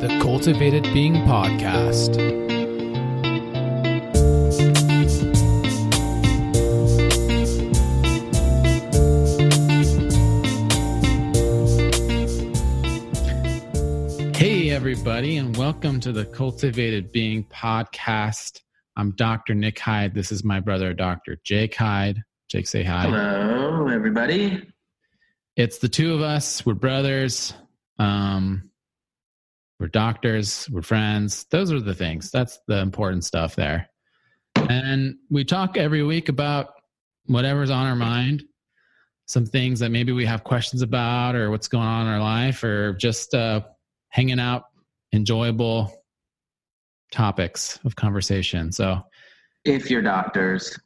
the 0.00 0.18
Cultivated 0.22 0.82
Being 0.94 1.12
Podcast. 1.26 2.16
Hey, 14.34 14.70
everybody, 14.70 15.36
and 15.36 15.54
welcome 15.54 16.00
to 16.00 16.12
the 16.12 16.24
Cultivated 16.24 17.12
Being 17.12 17.44
Podcast. 17.44 18.62
I'm 18.96 19.10
Dr. 19.10 19.54
Nick 19.54 19.78
Hyde. 19.78 20.14
This 20.14 20.32
is 20.32 20.42
my 20.42 20.60
brother, 20.60 20.94
Dr. 20.94 21.38
Jake 21.44 21.74
Hyde. 21.74 22.22
Jake, 22.48 22.66
say 22.66 22.82
hi. 22.82 23.02
Hello, 23.02 23.88
everybody. 23.88 24.66
It's 25.56 25.76
the 25.76 25.90
two 25.90 26.14
of 26.14 26.22
us. 26.22 26.64
We're 26.64 26.72
brothers. 26.72 27.52
Um, 27.98 28.69
we're 29.80 29.88
doctors. 29.88 30.68
We're 30.70 30.82
friends. 30.82 31.46
Those 31.50 31.72
are 31.72 31.80
the 31.80 31.94
things. 31.94 32.30
That's 32.30 32.60
the 32.68 32.78
important 32.80 33.24
stuff 33.24 33.56
there. 33.56 33.88
And 34.54 35.16
we 35.30 35.42
talk 35.42 35.78
every 35.78 36.02
week 36.02 36.28
about 36.28 36.74
whatever's 37.24 37.70
on 37.70 37.86
our 37.86 37.96
mind, 37.96 38.44
some 39.26 39.46
things 39.46 39.80
that 39.80 39.90
maybe 39.90 40.12
we 40.12 40.26
have 40.26 40.44
questions 40.44 40.82
about, 40.82 41.34
or 41.34 41.50
what's 41.50 41.66
going 41.66 41.86
on 41.86 42.06
in 42.06 42.12
our 42.12 42.20
life, 42.20 42.62
or 42.62 42.92
just 42.92 43.32
uh, 43.32 43.62
hanging 44.10 44.38
out, 44.38 44.64
enjoyable 45.14 45.90
topics 47.10 47.78
of 47.84 47.96
conversation. 47.96 48.72
So, 48.72 49.02
If 49.64 49.90
you're 49.90 50.02
doctors 50.02 50.78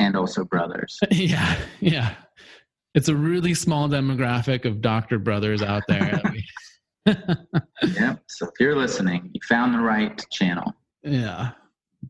and 0.00 0.16
also 0.16 0.44
brothers, 0.44 0.98
yeah, 1.12 1.58
yeah. 1.78 2.14
It's 2.94 3.08
a 3.08 3.14
really 3.14 3.54
small 3.54 3.88
demographic 3.88 4.64
of 4.64 4.80
doctor 4.80 5.18
brothers 5.18 5.62
out 5.62 5.84
there. 5.86 6.20
So 8.32 8.46
if 8.46 8.52
you're 8.58 8.76
listening, 8.76 9.30
you 9.34 9.40
found 9.46 9.74
the 9.74 9.80
right 9.80 10.20
channel. 10.30 10.72
yeah, 11.02 11.50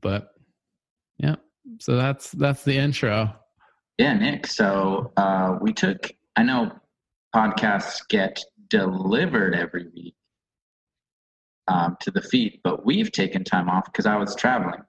but 0.01 0.35
yeah. 1.19 1.37
So 1.81 1.97
that's 1.97 2.31
that's 2.33 2.63
the 2.63 2.77
intro. 2.77 3.35
Yeah, 3.99 4.15
Nick. 4.15 4.47
So 4.47 5.13
uh, 5.17 5.59
we 5.61 5.73
took. 5.73 6.11
I 6.37 6.45
know 6.45 6.73
podcasts 7.35 8.07
get 8.09 8.41
delivered 8.69 9.55
every 9.55 9.89
week 9.95 10.15
um, 11.69 11.97
to 12.01 12.11
the 12.11 12.23
feed, 12.23 12.61
but 12.63 12.87
we've 12.87 13.11
taken 13.11 13.43
time 13.43 13.69
off 13.69 13.85
because 13.87 14.07
I 14.07 14.17
was 14.17 14.35
traveling. 14.37 14.81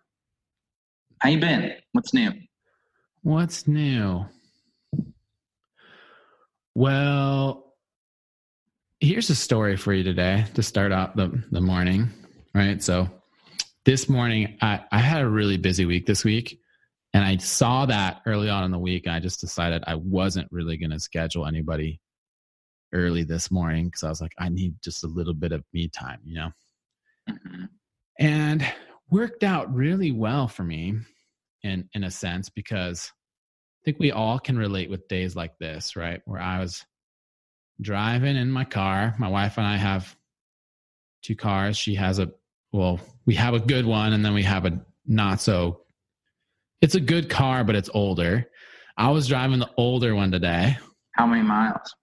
How 1.20 1.30
you 1.30 1.40
been? 1.40 1.74
What's 1.94 2.14
new? 2.14 2.32
What's 3.24 3.68
new? 3.68 4.26
Well, 6.76 7.73
here's 9.04 9.30
a 9.30 9.36
story 9.36 9.76
for 9.76 9.94
you 9.94 10.02
today 10.02 10.46
to 10.54 10.64
start 10.64 10.94
out 10.94 11.14
the, 11.18 11.44
the 11.52 11.60
morning, 11.60 12.10
right? 12.56 12.82
So 12.82 13.10
this 13.84 14.08
morning, 14.08 14.58
I, 14.62 14.80
I 14.94 15.00
had 15.00 15.22
a 15.22 15.28
really 15.28 15.58
busy 15.58 15.86
week 15.86 16.06
this 16.06 16.24
week. 16.24 16.58
And 17.14 17.24
I 17.24 17.36
saw 17.36 17.86
that 17.86 18.22
early 18.26 18.50
on 18.50 18.64
in 18.64 18.72
the 18.72 18.80
week. 18.80 19.06
And 19.06 19.14
I 19.14 19.20
just 19.20 19.42
decided 19.42 19.84
I 19.86 19.96
wasn't 19.96 20.48
really 20.52 20.78
going 20.78 20.92
to 20.92 21.02
schedule 21.02 21.46
anybody 21.46 22.00
early 22.94 23.24
this 23.24 23.52
morning 23.52 23.88
because 23.88 24.04
I 24.04 24.10
was 24.10 24.22
like, 24.22 24.32
I 24.40 24.48
need 24.48 24.76
just 24.82 25.04
a 25.04 25.08
little 25.08 25.34
bit 25.34 25.52
of 25.52 25.66
me 25.74 25.90
time, 25.90 26.20
you 26.24 26.36
know? 26.36 26.52
Mhm. 27.30 27.70
and 28.20 28.66
worked 29.10 29.44
out 29.44 29.74
really 29.74 30.12
well 30.12 30.46
for 30.48 30.64
me 30.64 30.94
in 31.62 31.88
in 31.94 32.04
a 32.04 32.12
sense 32.12 32.50
because 32.50 33.14
I 33.14 33.80
think 33.86 33.98
we 34.00 34.12
all 34.12 34.40
can 34.40 34.58
relate 34.58 34.90
with 34.90 35.08
days 35.08 35.34
like 35.34 35.58
this, 35.58 35.96
right? 35.96 36.22
Where 36.26 36.42
I 36.42 36.60
was 36.60 36.86
driving 37.82 38.36
in 38.36 38.52
my 38.52 38.66
car. 38.66 39.16
My 39.18 39.28
wife 39.28 39.58
and 39.58 39.68
I 39.68 39.78
have 39.78 40.16
two 41.22 41.36
cars. 41.36 41.78
She 41.78 41.96
has 41.96 42.20
a 42.20 42.32
well, 42.72 43.00
we 43.26 43.36
have 43.36 43.54
a 43.54 43.60
good 43.60 43.86
one 43.86 44.14
and 44.14 44.26
then 44.26 44.34
we 44.34 44.44
have 44.44 44.66
a 44.66 44.82
not 45.06 45.42
so 45.42 45.82
it's 46.82 46.96
a 46.96 47.00
good 47.00 47.30
car, 47.30 47.64
but 47.64 47.76
it's 47.76 47.90
older. 47.94 48.50
I 48.98 49.10
was 49.10 49.28
driving 49.28 49.60
the 49.60 49.70
older 49.78 50.16
one 50.16 50.32
today. 50.32 50.78
How 51.14 51.26
many 51.26 51.42
miles? 51.42 51.96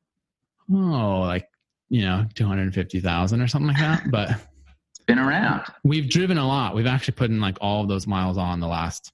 Oh, 0.72 1.20
like, 1.20 1.46
you 1.88 2.02
know, 2.02 2.26
250,000 2.34 3.42
or 3.42 3.48
something 3.48 3.68
like 3.68 3.78
that. 3.78 4.10
But 4.10 4.30
It's 4.90 5.04
been 5.04 5.18
around. 5.18 5.62
We've 5.84 6.08
driven 6.08 6.38
a 6.38 6.46
lot. 6.46 6.74
We've 6.74 6.86
actually 6.86 7.14
put 7.14 7.30
in 7.30 7.40
like 7.40 7.58
all 7.60 7.82
of 7.82 7.88
those 7.88 8.06
miles 8.06 8.38
on 8.38 8.60
the 8.60 8.66
last 8.66 9.12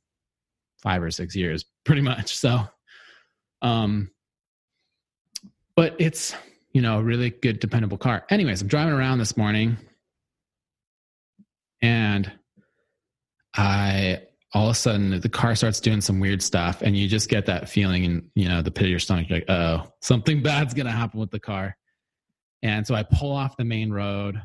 five 0.82 1.02
or 1.02 1.10
six 1.10 1.36
years, 1.36 1.64
pretty 1.84 2.00
much. 2.00 2.36
So, 2.36 2.60
um, 3.62 4.10
but 5.76 5.94
it's, 5.98 6.34
you 6.72 6.82
know, 6.82 6.98
a 6.98 7.03
really 7.03 7.31
good, 7.31 7.60
dependable 7.60 7.98
car. 7.98 8.25
Anyways, 8.31 8.62
I'm 8.62 8.69
driving 8.69 8.94
around 8.94 9.19
this 9.19 9.37
morning 9.37 9.76
and 11.81 12.31
I, 13.54 14.22
all 14.53 14.66
of 14.66 14.72
a 14.72 14.75
sudden, 14.75 15.20
the 15.20 15.28
car 15.28 15.54
starts 15.54 15.81
doing 15.81 16.00
some 16.00 16.19
weird 16.19 16.42
stuff, 16.42 16.81
and 16.81 16.97
you 16.97 17.09
just 17.09 17.28
get 17.28 17.47
that 17.47 17.69
feeling 17.69 18.04
in, 18.04 18.31
you 18.34 18.48
know, 18.48 18.62
the 18.62 18.70
pit 18.70 18.84
of 18.84 18.91
your 18.91 18.98
stomach. 18.98 19.28
Like, 19.28 19.44
oh, 19.48 19.92
something 20.00 20.42
bad's 20.42 20.72
to 20.72 20.91
happen 20.91 21.20
with 21.20 21.31
the 21.31 21.41
car. 21.41 21.76
And 22.62 22.87
so 22.87 22.94
I 22.94 23.03
pull 23.03 23.32
off 23.32 23.56
the 23.56 23.64
main 23.64 23.93
road 23.93 24.41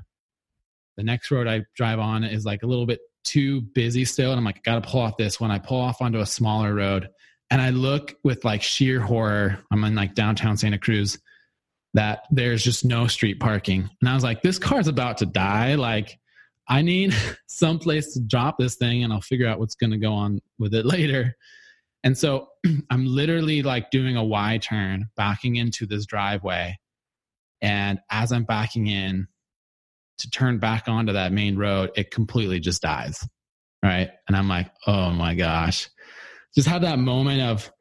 the 0.98 1.03
next 1.03 1.31
road 1.31 1.48
I 1.48 1.63
drive 1.75 2.00
on 2.00 2.24
is 2.24 2.46
like 2.46 2.63
a 2.63 2.68
little 2.68 2.86
bit 2.86 3.00
too 3.24 3.62
busy 3.62 4.06
still. 4.06 4.31
And 4.31 4.38
I'm 4.38 4.46
like, 4.46 4.58
I 4.58 4.62
got 4.63 4.84
to 4.84 4.90
pull 4.90 5.02
off 5.02 5.18
this 5.18 5.40
one. 5.40 5.52
I 5.52 5.59
pull 5.59 5.80
off 5.80 6.02
onto 6.02 6.19
a 6.19 6.25
smaller 6.25 6.74
road 6.74 7.09
and 7.51 7.62
I 7.62 7.69
look 7.69 8.16
with 8.23 8.45
like 8.45 8.63
sheer 8.63 9.01
horror. 9.01 9.59
I'm 9.72 9.84
in 9.84 9.94
like 9.94 10.16
downtown 10.16 10.56
Santa 10.56 10.79
Cruz 10.79 11.19
that 11.94 12.23
there's 12.31 12.63
just 12.63 12.85
no 12.85 13.07
street 13.07 13.41
parking. 13.41 13.89
And 14.00 14.09
I 14.09 14.16
was 14.16 14.23
like, 14.23 14.41
this 14.41 14.57
car's 14.57 14.88
about 14.88 15.17
to 15.17 15.25
die. 15.25 15.75
Like, 15.75 16.17
I 16.69 16.81
need 16.81 17.13
some 17.47 17.78
place 17.78 18.13
to 18.13 18.22
drop 18.22 18.57
this 18.57 18.75
thing 18.75 19.03
and 19.03 19.12
I'll 19.12 19.19
figure 19.19 19.47
out 19.47 19.59
what's 19.59 19.75
going 19.75 19.91
to 19.91 19.97
go 19.97 20.13
on 20.13 20.39
with 20.57 20.73
it 20.73 20.85
later. 20.85 21.35
And 22.03 22.17
so 22.17 22.47
I'm 22.89 23.06
literally 23.06 23.62
like 23.62 23.91
doing 23.91 24.16
a 24.16 24.23
Y 24.23 24.57
turn, 24.59 25.09
backing 25.18 25.57
into 25.57 25.85
this 25.85 26.06
driveway. 26.06 26.79
And 27.62 28.00
as 28.09 28.31
I'm 28.31 28.45
backing 28.45 28.88
in, 28.88 29.28
to 30.19 30.29
turn 30.29 30.59
back 30.59 30.88
onto 30.88 31.13
that 31.13 31.33
main 31.33 31.57
road, 31.57 31.91
it 31.95 32.12
completely 32.12 32.59
just 32.59 32.81
dies. 32.81 33.28
Right. 33.83 34.12
And 34.28 34.38
I'm 34.38 34.47
like, 34.47 34.72
oh 34.85 35.09
my 35.09 35.33
gosh. 35.33 35.89
Just 36.56 36.67
have 36.67 36.81
that 36.81 37.00
moment 37.00 37.41
of, 37.41 37.72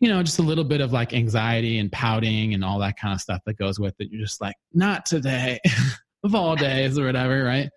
you 0.00 0.08
know, 0.08 0.22
just 0.22 0.38
a 0.38 0.42
little 0.42 0.64
bit 0.64 0.80
of 0.80 0.92
like 0.92 1.12
anxiety 1.12 1.78
and 1.78 1.90
pouting 1.92 2.54
and 2.54 2.64
all 2.64 2.78
that 2.80 2.98
kind 2.98 3.14
of 3.14 3.20
stuff 3.20 3.40
that 3.46 3.56
goes 3.56 3.78
with 3.78 3.94
it. 3.98 4.08
You're 4.10 4.22
just 4.22 4.40
like, 4.40 4.56
not 4.72 5.06
today 5.06 5.60
of 6.24 6.34
all 6.34 6.56
days 6.56 6.98
or 6.98 7.06
whatever. 7.06 7.44
Right. 7.44 7.68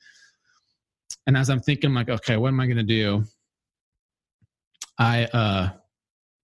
And 1.27 1.37
as 1.37 1.49
I'm 1.49 1.59
thinking, 1.59 1.89
I'm 1.89 1.95
like, 1.95 2.09
okay, 2.09 2.37
what 2.37 2.49
am 2.49 2.59
I 2.59 2.65
going 2.65 2.77
to 2.77 2.83
do? 2.83 3.23
I 4.97 5.25
uh, 5.25 5.69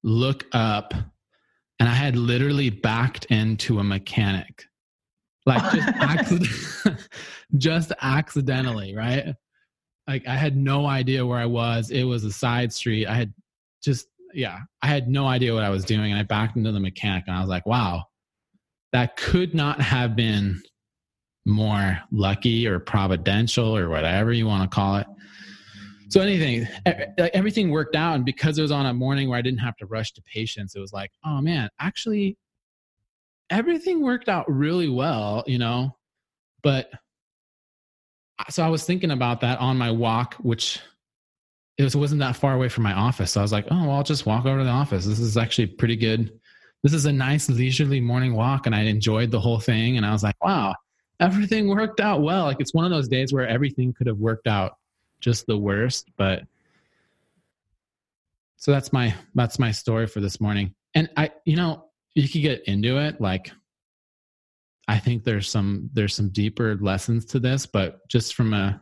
look 0.03 0.45
up 0.51 0.93
and 1.79 1.89
I 1.89 1.93
had 1.93 2.15
literally 2.15 2.69
backed 2.69 3.25
into 3.25 3.79
a 3.79 3.83
mechanic 3.83 4.65
like 5.49 5.71
just 5.73 5.87
accident, 5.95 7.07
just 7.57 7.91
accidentally, 8.01 8.95
right? 8.95 9.35
Like 10.07 10.27
I 10.27 10.35
had 10.35 10.55
no 10.55 10.85
idea 10.85 11.25
where 11.25 11.39
I 11.39 11.45
was. 11.45 11.91
It 11.91 12.03
was 12.03 12.23
a 12.23 12.31
side 12.31 12.71
street. 12.71 13.07
I 13.07 13.15
had 13.15 13.33
just 13.83 14.07
yeah, 14.33 14.59
I 14.81 14.87
had 14.87 15.07
no 15.07 15.27
idea 15.27 15.53
what 15.53 15.63
I 15.63 15.69
was 15.69 15.85
doing, 15.85 16.11
and 16.11 16.19
I 16.19 16.23
backed 16.23 16.55
into 16.55 16.71
the 16.71 16.79
mechanic, 16.79 17.23
and 17.27 17.35
I 17.35 17.41
was 17.41 17.49
like, 17.49 17.65
wow, 17.65 18.05
that 18.91 19.17
could 19.17 19.53
not 19.53 19.81
have 19.81 20.15
been 20.15 20.61
more 21.45 21.99
lucky 22.11 22.67
or 22.67 22.79
providential 22.79 23.75
or 23.75 23.89
whatever 23.89 24.31
you 24.31 24.45
want 24.45 24.69
to 24.69 24.73
call 24.73 24.97
it. 24.97 25.07
So 26.09 26.21
anything, 26.21 26.67
everything 27.17 27.69
worked 27.69 27.95
out, 27.95 28.15
and 28.15 28.25
because 28.25 28.57
it 28.57 28.61
was 28.61 28.71
on 28.71 28.85
a 28.85 28.93
morning 28.93 29.29
where 29.29 29.37
I 29.37 29.41
didn't 29.41 29.59
have 29.59 29.77
to 29.77 29.85
rush 29.85 30.11
to 30.13 30.21
patients, 30.23 30.75
it 30.75 30.79
was 30.79 30.93
like, 30.93 31.11
oh 31.23 31.41
man, 31.41 31.69
actually 31.79 32.37
everything 33.49 34.01
worked 34.01 34.29
out 34.29 34.51
really 34.51 34.89
well, 34.89 35.43
you 35.47 35.57
know. 35.57 35.95
But 36.61 36.89
uh, 38.39 38.45
so 38.49 38.63
I 38.63 38.69
was 38.69 38.83
thinking 38.83 39.11
about 39.11 39.41
that 39.41 39.59
on 39.59 39.77
my 39.77 39.91
walk, 39.91 40.35
which 40.35 40.79
it 41.79 41.83
was, 41.83 41.95
wasn't 41.95 42.19
that 42.19 42.35
far 42.35 42.53
away 42.53 42.69
from 42.69 42.83
my 42.83 42.93
office. 42.93 43.31
So 43.31 43.41
I 43.41 43.43
was 43.43 43.51
like, 43.51 43.65
oh, 43.71 43.87
well, 43.87 43.95
I'll 43.95 44.03
just 44.03 44.27
walk 44.27 44.45
over 44.45 44.59
to 44.59 44.63
the 44.63 44.69
office. 44.69 45.05
This 45.05 45.19
is 45.19 45.37
actually 45.37 45.65
pretty 45.65 45.95
good. 45.95 46.31
This 46.83 46.93
is 46.93 47.05
a 47.05 47.11
nice 47.11 47.49
leisurely 47.49 47.99
morning 47.99 48.35
walk, 48.35 48.67
and 48.67 48.75
I 48.75 48.81
enjoyed 48.81 49.31
the 49.31 49.39
whole 49.39 49.59
thing. 49.59 49.97
And 49.97 50.05
I 50.05 50.11
was 50.11 50.21
like, 50.21 50.35
wow, 50.43 50.75
everything 51.19 51.67
worked 51.67 51.99
out 51.99 52.21
well. 52.21 52.43
Like 52.43 52.59
it's 52.59 52.75
one 52.75 52.85
of 52.85 52.91
those 52.91 53.07
days 53.07 53.33
where 53.33 53.47
everything 53.47 53.93
could 53.93 54.05
have 54.05 54.19
worked 54.19 54.47
out 54.47 54.77
just 55.19 55.47
the 55.47 55.57
worst, 55.57 56.07
but 56.17 56.43
so 58.57 58.71
that's 58.71 58.93
my 58.93 59.13
that's 59.35 59.57
my 59.57 59.71
story 59.71 60.05
for 60.05 60.19
this 60.19 60.39
morning. 60.39 60.75
And 60.93 61.09
I, 61.17 61.31
you 61.45 61.55
know, 61.55 61.89
you 62.15 62.27
could 62.27 62.41
get 62.41 62.63
into 62.65 62.97
it 62.97 63.19
like 63.21 63.51
i 64.87 64.97
think 64.97 65.23
there's 65.23 65.49
some 65.49 65.89
there's 65.93 66.15
some 66.15 66.29
deeper 66.29 66.75
lessons 66.81 67.25
to 67.25 67.39
this 67.39 67.65
but 67.65 68.07
just 68.07 68.35
from 68.35 68.53
a 68.53 68.81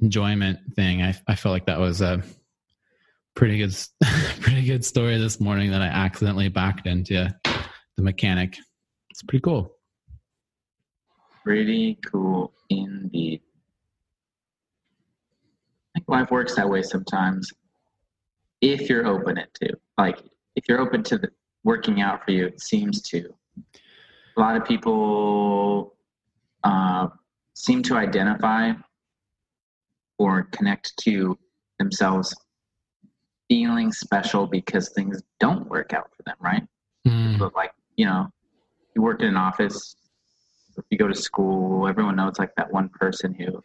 enjoyment 0.00 0.58
thing 0.74 1.02
i, 1.02 1.14
I 1.26 1.34
felt 1.34 1.52
like 1.52 1.66
that 1.66 1.78
was 1.78 2.00
a 2.00 2.22
pretty 3.34 3.58
good 3.58 3.74
pretty 4.40 4.64
good 4.64 4.84
story 4.84 5.18
this 5.18 5.40
morning 5.40 5.70
that 5.70 5.82
i 5.82 5.86
accidentally 5.86 6.48
backed 6.48 6.86
into 6.86 7.28
the 7.96 8.02
mechanic 8.02 8.56
it's 9.10 9.22
pretty 9.22 9.42
cool 9.42 9.76
Pretty 11.46 11.96
cool 12.04 12.52
indeed. 12.70 13.40
life 16.08 16.28
works 16.32 16.56
that 16.56 16.68
way 16.68 16.82
sometimes. 16.82 17.52
If 18.60 18.88
you're 18.90 19.06
open 19.06 19.38
it 19.38 19.54
to, 19.62 19.74
like, 19.96 20.18
if 20.56 20.64
you're 20.68 20.80
open 20.80 21.04
to 21.04 21.18
the 21.18 21.30
working 21.62 22.00
out 22.00 22.24
for 22.24 22.32
you, 22.32 22.46
it 22.46 22.60
seems 22.60 23.00
to. 23.02 23.32
A 24.36 24.40
lot 24.40 24.56
of 24.56 24.64
people 24.64 25.94
uh, 26.64 27.10
seem 27.54 27.80
to 27.84 27.94
identify 27.96 28.72
or 30.18 30.44
connect 30.52 30.96
to 30.98 31.38
themselves 31.78 32.34
feeling 33.48 33.92
special 33.92 34.46
because 34.46 34.90
things 34.90 35.22
don't 35.40 35.68
work 35.68 35.92
out 35.92 36.10
for 36.16 36.22
them, 36.24 36.36
right? 36.40 36.62
Mm. 37.06 37.38
But 37.38 37.54
like, 37.54 37.72
you 37.96 38.06
know, 38.06 38.28
you 38.94 39.02
work 39.02 39.20
in 39.20 39.28
an 39.28 39.36
office, 39.36 39.96
if 40.76 40.84
you 40.90 40.98
go 40.98 41.08
to 41.08 41.14
school, 41.14 41.86
everyone 41.86 42.16
knows 42.16 42.38
like 42.38 42.54
that 42.56 42.72
one 42.72 42.88
person 42.88 43.34
who 43.34 43.62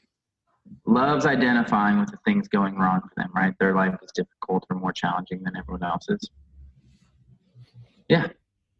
loves 0.86 1.25
identifying 1.25 2.00
with 2.00 2.12
the 2.12 2.18
things 2.25 2.48
going 2.48 2.77
wrong 2.77 3.01
for 3.01 3.12
them, 3.18 3.31
right? 3.36 3.54
Their 3.59 3.75
life 3.75 3.95
is 4.04 4.12
difficult 4.13 4.65
or 4.69 4.77
more 4.77 4.94
challenging 4.94 5.44
than 5.44 5.56
everyone 5.57 5.83
else's. 5.83 6.30
Yeah, 8.07 8.27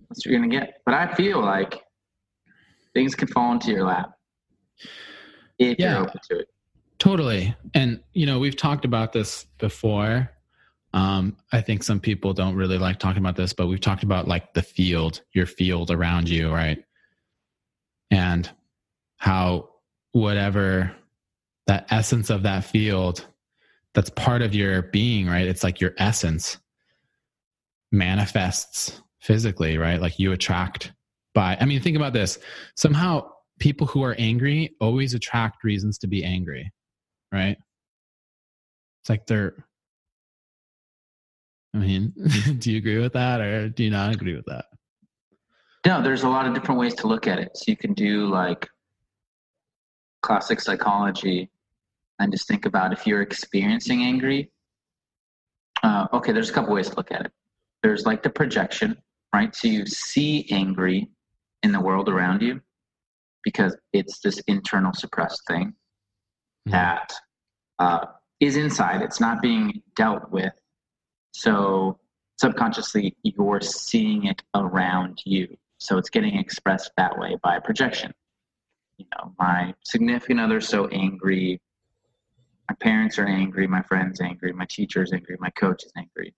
that's 0.10 0.20
what 0.20 0.26
you're 0.26 0.40
gonna 0.40 0.50
get. 0.50 0.82
But 0.86 0.94
I 0.94 1.14
feel 1.14 1.42
like 1.42 1.82
things 2.94 3.16
can 3.16 3.28
fall 3.30 3.54
into 3.54 3.72
your 3.72 3.86
lap 3.86 4.12
if 5.58 5.80
Yeah. 5.80 5.94
you're 5.94 6.02
open 6.04 6.20
to 6.30 6.40
it. 6.40 6.50
Totally. 7.02 7.56
And, 7.74 8.00
you 8.14 8.28
know, 8.28 8.38
we've 8.38 8.56
talked 8.56 8.86
about 8.86 9.12
this 9.12 9.48
before. 9.58 10.30
Um, 10.94 11.36
I 11.52 11.60
think 11.60 11.82
some 11.82 12.00
people 12.00 12.32
don't 12.32 12.56
really 12.56 12.78
like 12.78 13.00
talking 13.00 13.18
about 13.18 13.36
this, 13.36 13.54
but 13.54 13.66
we've 13.66 13.82
talked 13.82 14.04
about 14.04 14.28
like 14.28 14.54
the 14.54 14.62
field, 14.62 15.24
your 15.34 15.48
field 15.48 15.90
around 15.90 16.30
you, 16.30 16.54
right? 16.54 16.78
And 18.12 18.48
how 19.18 19.70
whatever 20.12 20.96
that 21.66 21.88
essence 21.90 22.30
of 22.30 22.44
that 22.44 22.66
field 22.66 23.26
that's 23.96 24.12
part 24.12 24.44
of 24.44 24.54
your 24.54 24.84
being, 24.84 25.26
right? 25.26 25.48
It's 25.48 25.64
like 25.64 25.82
your 25.82 25.96
essence 25.98 26.60
manifests 27.92 29.02
physically, 29.22 29.80
right? 29.80 30.00
Like 30.00 30.20
you 30.20 30.34
attract 30.34 30.94
by, 31.34 31.58
I 31.60 31.66
mean, 31.66 31.82
think 31.82 31.98
about 31.98 32.14
this. 32.14 32.38
Somehow 32.76 33.28
people 33.58 33.88
who 33.88 34.04
are 34.04 34.14
angry 34.20 34.76
always 34.80 35.16
attract 35.16 35.64
reasons 35.64 35.98
to 35.98 36.06
be 36.06 36.24
angry 36.24 36.72
right? 37.32 37.58
It's 39.02 39.10
like 39.10 39.26
they're. 39.26 39.66
I 41.74 41.78
mean, 41.78 42.14
do 42.60 42.72
you 42.72 42.78
agree 42.78 43.00
with 43.00 43.14
that, 43.14 43.42
or 43.42 43.70
do 43.70 43.84
you 43.84 43.90
not 43.90 44.14
agree 44.14 44.36
with 44.36 44.46
that? 44.46 44.66
No, 45.86 46.02
there's 46.02 46.24
a 46.24 46.30
lot 46.30 46.46
of 46.46 46.54
different 46.54 46.80
ways 46.80 46.94
to 46.96 47.08
look 47.08 47.28
at 47.28 47.40
it. 47.40 47.52
So 47.56 47.64
you 47.68 47.78
can 47.78 47.94
do 47.94 48.28
like 48.28 48.70
classic 50.22 50.60
psychology 50.60 51.50
and 52.20 52.32
just 52.32 52.48
think 52.48 52.66
about 52.66 52.94
if 52.94 53.08
you're 53.08 53.22
experiencing 53.22 54.04
angry. 54.04 54.52
Uh, 55.82 56.08
okay, 56.14 56.32
there's 56.32 56.52
a 56.52 56.54
couple 56.54 56.74
ways 56.74 56.90
to 56.90 56.96
look 56.96 57.12
at 57.12 57.26
it. 57.26 57.32
There's 57.82 58.06
like 58.06 58.22
the 58.22 58.30
projection, 58.30 58.96
right? 59.34 59.56
So 59.56 59.68
you 59.68 59.88
see 59.88 60.48
angry 60.52 61.10
in 61.64 61.72
the 61.72 61.80
world 61.80 62.10
around 62.10 62.44
you 62.44 62.62
because 63.44 63.76
it's 63.92 64.20
this 64.20 64.40
internal 64.48 64.94
suppressed 64.94 65.42
thing 65.48 65.74
Mhm. 66.68 66.72
that 66.72 67.14
uh, 67.80 68.06
is 68.40 68.56
inside. 68.58 69.02
It's 69.02 69.20
not 69.20 69.42
being 69.42 69.82
dealt 69.96 70.32
with. 70.32 70.54
So 71.34 72.00
subconsciously, 72.40 73.16
you're 73.24 73.62
seeing 73.62 74.26
it 74.26 74.44
around 74.56 75.22
you. 75.26 75.58
So 75.80 75.98
it's 75.98 76.10
getting 76.10 76.38
expressed 76.38 76.92
that 76.98 77.18
way 77.18 77.38
by 77.42 77.60
projection. 77.60 78.14
You 78.98 79.06
know, 79.16 79.34
my 79.40 79.74
significant 79.84 80.40
other's 80.40 80.68
so 80.68 80.88
angry. 80.90 81.60
My 82.70 82.76
parents 82.76 83.18
are 83.18 83.26
angry. 83.26 83.66
My 83.66 83.82
friend's 83.82 84.22
angry. 84.22 84.54
My 84.54 84.66
teacher's 84.70 85.12
angry. 85.12 85.38
My 85.40 85.50
coach 85.52 85.84
is 85.84 85.92
angry. 85.98 86.36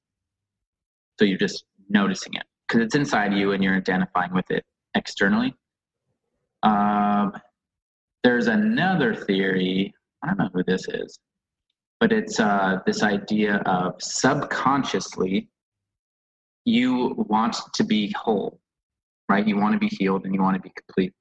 So 1.19 1.25
you're 1.25 1.37
just 1.37 1.65
noticing 1.89 2.35
it 2.35 2.43
because 2.67 2.81
it's 2.81 2.95
inside 2.95 3.33
you 3.33 3.51
and 3.51 3.61
you're 3.63 3.75
identifying 3.75 4.33
with 4.33 4.49
it 4.49 4.65
externally. 4.95 5.53
Um, 6.63 7.33
there's 8.23 8.47
another 8.47 9.13
theory. 9.13 9.93
I 10.23 10.27
don't 10.27 10.37
know 10.37 10.49
who 10.53 10.63
this 10.63 10.87
is, 10.87 11.19
but 11.99 12.11
it's 12.11 12.39
uh, 12.39 12.79
this 12.85 13.03
idea 13.03 13.57
of 13.65 13.95
subconsciously 14.01 15.49
you 16.65 17.13
want 17.29 17.57
to 17.73 17.83
be 17.83 18.13
whole, 18.17 18.59
right? 19.27 19.45
You 19.45 19.57
want 19.57 19.73
to 19.73 19.79
be 19.79 19.93
healed 19.93 20.25
and 20.25 20.33
you 20.33 20.41
want 20.41 20.55
to 20.55 20.61
be 20.61 20.71
complete. 20.75 21.13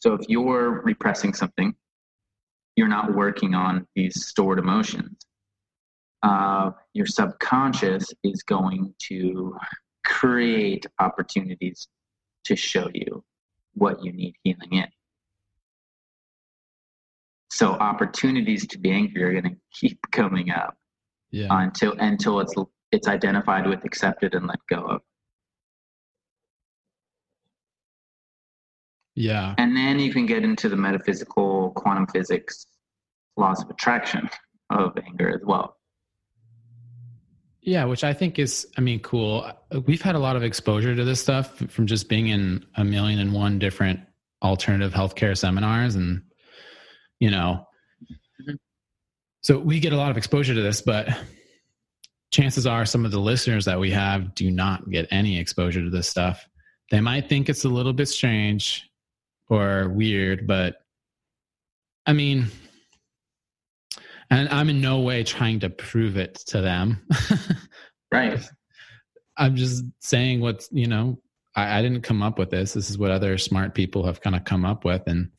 So 0.00 0.12
if 0.14 0.20
you're 0.28 0.82
repressing 0.82 1.32
something, 1.32 1.74
you're 2.76 2.88
not 2.88 3.14
working 3.14 3.54
on 3.54 3.86
these 3.94 4.26
stored 4.26 4.58
emotions. 4.58 5.16
Uh, 6.22 6.72
your 6.92 7.06
subconscious 7.06 8.12
is 8.22 8.42
going 8.42 8.94
to 9.08 9.56
create 10.04 10.86
opportunities 10.98 11.88
to 12.44 12.56
show 12.56 12.88
you 12.92 13.24
what 13.74 14.04
you 14.04 14.12
need 14.12 14.34
healing 14.42 14.72
in. 14.72 14.86
So 17.54 17.74
opportunities 17.74 18.66
to 18.66 18.78
be 18.78 18.90
angry 18.90 19.22
are 19.22 19.30
going 19.30 19.54
to 19.54 19.56
keep 19.72 20.00
coming 20.10 20.50
up 20.50 20.76
Yeah. 21.30 21.46
until 21.50 21.92
until 22.00 22.40
it's 22.40 22.52
it's 22.90 23.06
identified 23.06 23.68
with, 23.68 23.84
accepted, 23.84 24.34
and 24.34 24.48
let 24.48 24.58
go 24.68 24.84
of. 24.84 25.02
Yeah. 29.14 29.54
And 29.56 29.76
then 29.76 30.00
you 30.00 30.12
can 30.12 30.26
get 30.26 30.42
into 30.42 30.68
the 30.68 30.74
metaphysical 30.74 31.70
quantum 31.76 32.08
physics 32.08 32.66
laws 33.36 33.62
of 33.62 33.70
attraction 33.70 34.28
of 34.70 34.98
anger 35.06 35.28
as 35.28 35.42
well. 35.44 35.76
Yeah, 37.60 37.84
which 37.84 38.02
I 38.02 38.12
think 38.14 38.40
is, 38.40 38.66
I 38.76 38.80
mean, 38.80 38.98
cool. 38.98 39.48
We've 39.86 40.02
had 40.02 40.16
a 40.16 40.18
lot 40.18 40.34
of 40.34 40.42
exposure 40.42 40.96
to 40.96 41.04
this 41.04 41.20
stuff 41.20 41.56
from 41.68 41.86
just 41.86 42.08
being 42.08 42.26
in 42.26 42.66
a 42.74 42.84
million 42.84 43.20
and 43.20 43.32
one 43.32 43.60
different 43.60 44.00
alternative 44.42 44.92
healthcare 44.92 45.38
seminars. 45.38 45.94
And, 45.94 46.22
you 47.20 47.30
know, 47.30 47.66
Mhm. 48.40 48.56
so 49.42 49.58
we 49.58 49.80
get 49.80 49.92
a 49.92 49.96
lot 49.96 50.10
of 50.10 50.16
exposure 50.16 50.54
to 50.54 50.62
this, 50.62 50.82
but 50.82 51.08
chances 52.32 52.66
are 52.66 52.84
some 52.84 53.04
of 53.04 53.10
the 53.12 53.20
listeners 53.20 53.64
that 53.66 53.78
we 53.78 53.90
have 53.92 54.34
do 54.34 54.50
not 54.50 54.90
get 54.90 55.06
any 55.10 55.38
exposure 55.38 55.82
to 55.82 55.90
this 55.90 56.08
stuff. 56.08 56.46
They 56.90 57.00
might 57.00 57.28
think 57.28 57.48
it's 57.48 57.64
a 57.64 57.68
little 57.68 57.92
bit 57.92 58.06
strange 58.08 58.88
or 59.48 59.88
weird, 59.90 60.46
but 60.46 60.76
I 62.06 62.12
mean, 62.12 62.48
and 64.30 64.48
I'm 64.48 64.68
in 64.70 64.80
no 64.80 65.00
way 65.00 65.22
trying 65.22 65.60
to 65.60 65.70
prove 65.70 66.16
it 66.16 66.34
to 66.46 66.60
them. 66.60 67.06
Right. 68.12 68.38
I'm 69.36 69.56
just 69.56 69.84
saying 69.98 70.40
what's, 70.40 70.68
you 70.70 70.86
know, 70.86 71.20
I, 71.56 71.78
I 71.80 71.82
didn't 71.82 72.02
come 72.02 72.22
up 72.22 72.38
with 72.38 72.50
this. 72.50 72.72
This 72.72 72.88
is 72.88 72.96
what 72.96 73.10
other 73.10 73.38
smart 73.38 73.74
people 73.74 74.06
have 74.06 74.20
kind 74.20 74.36
of 74.36 74.44
come 74.44 74.64
up 74.64 74.84
with. 74.84 75.02
And 75.08 75.30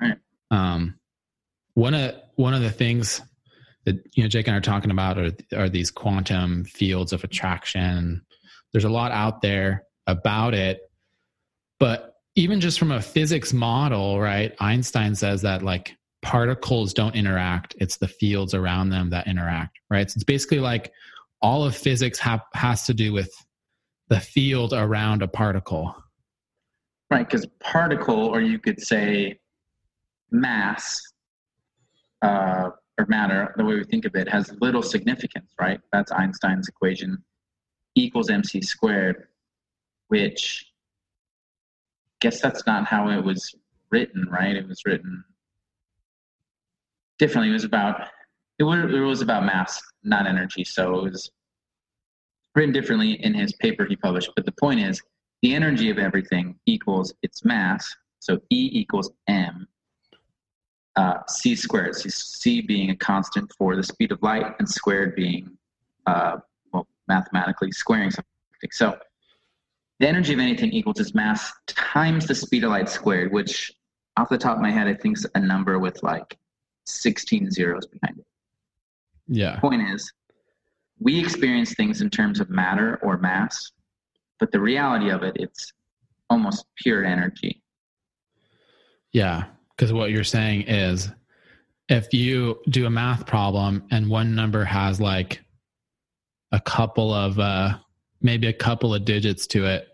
Right. 0.00 0.18
um, 0.50 0.98
one 1.76 1.92
of 1.92 2.14
one 2.36 2.54
of 2.54 2.62
the 2.62 2.70
things 2.70 3.20
that 3.84 3.96
you 4.14 4.22
know 4.22 4.28
Jake 4.28 4.48
and 4.48 4.54
I 4.54 4.58
are 4.58 4.62
talking 4.62 4.90
about 4.90 5.18
are 5.18 5.30
are 5.54 5.68
these 5.68 5.90
quantum 5.90 6.64
fields 6.64 7.12
of 7.12 7.22
attraction. 7.22 8.22
There's 8.72 8.84
a 8.84 8.90
lot 8.90 9.12
out 9.12 9.42
there 9.42 9.84
about 10.06 10.54
it, 10.54 10.80
but 11.78 12.14
even 12.34 12.60
just 12.60 12.78
from 12.78 12.92
a 12.92 13.00
physics 13.00 13.52
model, 13.52 14.18
right? 14.18 14.54
Einstein 14.58 15.14
says 15.14 15.42
that 15.42 15.62
like 15.62 15.94
particles 16.22 16.94
don't 16.94 17.14
interact; 17.14 17.76
it's 17.78 17.98
the 17.98 18.08
fields 18.08 18.54
around 18.54 18.88
them 18.88 19.10
that 19.10 19.26
interact, 19.26 19.78
right? 19.90 20.10
So 20.10 20.16
it's 20.16 20.24
basically 20.24 20.60
like 20.60 20.92
all 21.42 21.62
of 21.62 21.76
physics 21.76 22.18
ha- 22.18 22.44
has 22.54 22.86
to 22.86 22.94
do 22.94 23.12
with 23.12 23.30
the 24.08 24.20
field 24.20 24.72
around 24.72 25.20
a 25.20 25.28
particle. 25.28 25.94
Right. 27.10 27.28
Because 27.28 27.46
particle, 27.60 28.18
or 28.18 28.40
you 28.40 28.58
could 28.58 28.80
say 28.80 29.38
mass, 30.30 31.00
uh, 32.22 32.70
or 32.98 33.06
matter, 33.06 33.54
the 33.56 33.64
way 33.64 33.74
we 33.74 33.84
think 33.84 34.04
of 34.04 34.14
it, 34.14 34.28
has 34.28 34.52
little 34.60 34.82
significance, 34.82 35.52
right? 35.60 35.80
That's 35.92 36.12
Einstein's 36.12 36.68
equation 36.68 37.22
equals 37.94 38.30
mc 38.30 38.60
squared, 38.62 39.26
which 40.08 40.66
guess 42.20 42.40
that's 42.40 42.66
not 42.66 42.86
how 42.86 43.08
it 43.10 43.22
was 43.24 43.54
written, 43.90 44.26
right? 44.30 44.56
It 44.56 44.68
was 44.68 44.82
written 44.86 45.24
differently. 47.18 47.50
It 47.50 47.54
was 47.54 47.64
about 47.64 48.08
it 48.58 48.64
was, 48.64 48.92
it 48.92 49.00
was 49.00 49.20
about 49.20 49.44
mass, 49.44 49.82
not 50.02 50.26
energy. 50.26 50.64
So 50.64 51.00
it 51.00 51.12
was 51.12 51.30
written 52.54 52.72
differently 52.72 53.12
in 53.22 53.34
his 53.34 53.52
paper 53.54 53.84
he 53.84 53.96
published. 53.96 54.30
But 54.34 54.46
the 54.46 54.52
point 54.52 54.80
is, 54.80 55.02
the 55.42 55.54
energy 55.54 55.90
of 55.90 55.98
everything 55.98 56.58
equals 56.64 57.12
its 57.22 57.44
mass. 57.44 57.94
So 58.20 58.38
E 58.50 58.70
equals 58.72 59.10
m 59.28 59.68
uh, 60.96 61.18
c 61.28 61.54
squared. 61.54 61.94
C, 61.94 62.08
c 62.10 62.60
being 62.60 62.90
a 62.90 62.96
constant 62.96 63.52
for 63.56 63.76
the 63.76 63.82
speed 63.82 64.12
of 64.12 64.22
light, 64.22 64.54
and 64.58 64.68
squared 64.68 65.14
being, 65.14 65.56
uh, 66.06 66.38
well, 66.72 66.86
mathematically 67.08 67.70
squaring 67.72 68.10
something. 68.10 68.24
So 68.70 68.98
the 70.00 70.08
energy 70.08 70.32
of 70.32 70.40
anything 70.40 70.72
equals 70.72 71.00
its 71.00 71.14
mass 71.14 71.52
times 71.66 72.26
the 72.26 72.34
speed 72.34 72.64
of 72.64 72.70
light 72.70 72.88
squared, 72.88 73.32
which 73.32 73.72
off 74.16 74.28
the 74.28 74.38
top 74.38 74.56
of 74.56 74.62
my 74.62 74.70
head, 74.70 74.88
I 74.88 74.94
think 74.94 75.18
is 75.18 75.26
a 75.34 75.40
number 75.40 75.78
with 75.78 76.02
like 76.02 76.36
16 76.86 77.50
zeros 77.50 77.86
behind 77.86 78.18
it. 78.18 78.26
Yeah. 79.28 79.58
Point 79.60 79.82
is, 79.90 80.10
we 80.98 81.20
experience 81.20 81.74
things 81.74 82.00
in 82.00 82.10
terms 82.10 82.40
of 82.40 82.48
matter 82.48 82.98
or 83.02 83.18
mass, 83.18 83.72
but 84.40 84.50
the 84.52 84.60
reality 84.60 85.10
of 85.10 85.22
it, 85.22 85.36
it's 85.36 85.72
almost 86.30 86.66
pure 86.76 87.04
energy. 87.04 87.62
Yeah. 89.12 89.44
Because 89.76 89.92
what 89.92 90.10
you're 90.10 90.24
saying 90.24 90.62
is 90.62 91.10
if 91.88 92.12
you 92.12 92.60
do 92.70 92.86
a 92.86 92.90
math 92.90 93.26
problem 93.26 93.84
and 93.90 94.08
one 94.08 94.34
number 94.34 94.64
has 94.64 95.00
like 95.00 95.42
a 96.52 96.60
couple 96.60 97.12
of, 97.12 97.38
uh, 97.38 97.76
maybe 98.22 98.46
a 98.46 98.52
couple 98.52 98.94
of 98.94 99.04
digits 99.04 99.46
to 99.48 99.66
it 99.66 99.88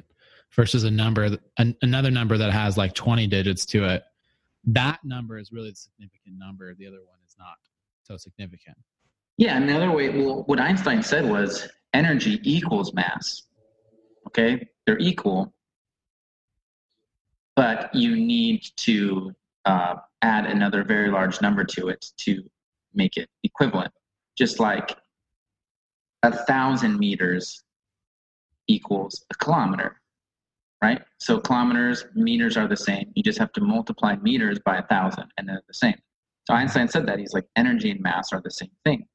versus 0.52 0.84
a 0.84 0.90
number, 0.90 1.36
an, 1.58 1.76
another 1.82 2.10
number 2.10 2.38
that 2.38 2.52
has 2.52 2.76
like 2.78 2.94
20 2.94 3.26
digits 3.26 3.66
to 3.66 3.84
it, 3.84 4.04
that 4.64 5.00
number 5.04 5.38
is 5.38 5.50
really 5.50 5.70
the 5.70 5.76
significant 5.76 6.38
number. 6.38 6.72
The 6.74 6.86
other 6.86 6.98
one 7.04 7.18
is 7.26 7.34
not 7.38 7.56
so 8.04 8.16
significant. 8.16 8.76
Yeah, 9.36 9.56
another 9.56 9.90
way, 9.90 10.10
well, 10.10 10.44
what 10.46 10.60
Einstein 10.60 11.02
said 11.02 11.28
was 11.28 11.68
energy 11.92 12.38
equals 12.44 12.94
mass. 12.94 13.42
Okay, 14.28 14.68
they're 14.86 14.98
equal, 14.98 15.52
but 17.56 17.92
you 17.94 18.14
need 18.14 18.62
to 18.76 19.34
uh, 19.64 19.97
add 20.23 20.47
another 20.47 20.85
very 20.85 21.11
large 21.11 21.40
number 21.40 21.64
to 21.64 21.88
it 21.88 22.04
to 22.19 22.42
make 22.95 23.16
it 23.16 23.28
equivalent. 23.42 23.92
Just 24.37 24.61
like 24.61 24.97
a 26.23 26.33
thousand 26.33 26.99
meters 26.99 27.62
equals 28.69 29.25
a 29.31 29.35
kilometer, 29.35 30.00
right? 30.83 31.02
So 31.19 31.38
kilometers, 31.38 32.04
meters 32.14 32.57
are 32.57 32.69
the 32.69 32.76
same. 32.76 33.12
You 33.14 33.23
just 33.23 33.38
have 33.38 33.52
to 33.52 33.61
multiply 33.61 34.16
meters 34.16 34.59
by 34.64 34.78
a 34.78 34.87
thousand 34.87 35.25
and 35.37 35.49
they're 35.49 35.62
the 35.66 35.75
same. 35.75 35.97
So 36.47 36.54
Einstein 36.54 36.88
said 36.88 37.07
that 37.07 37.19
he's 37.19 37.33
like 37.33 37.47
energy 37.57 37.90
and 37.90 38.00
mass 38.00 38.33
are 38.33 38.40
the 38.42 38.50
same 38.50 38.71
thing 38.85 39.07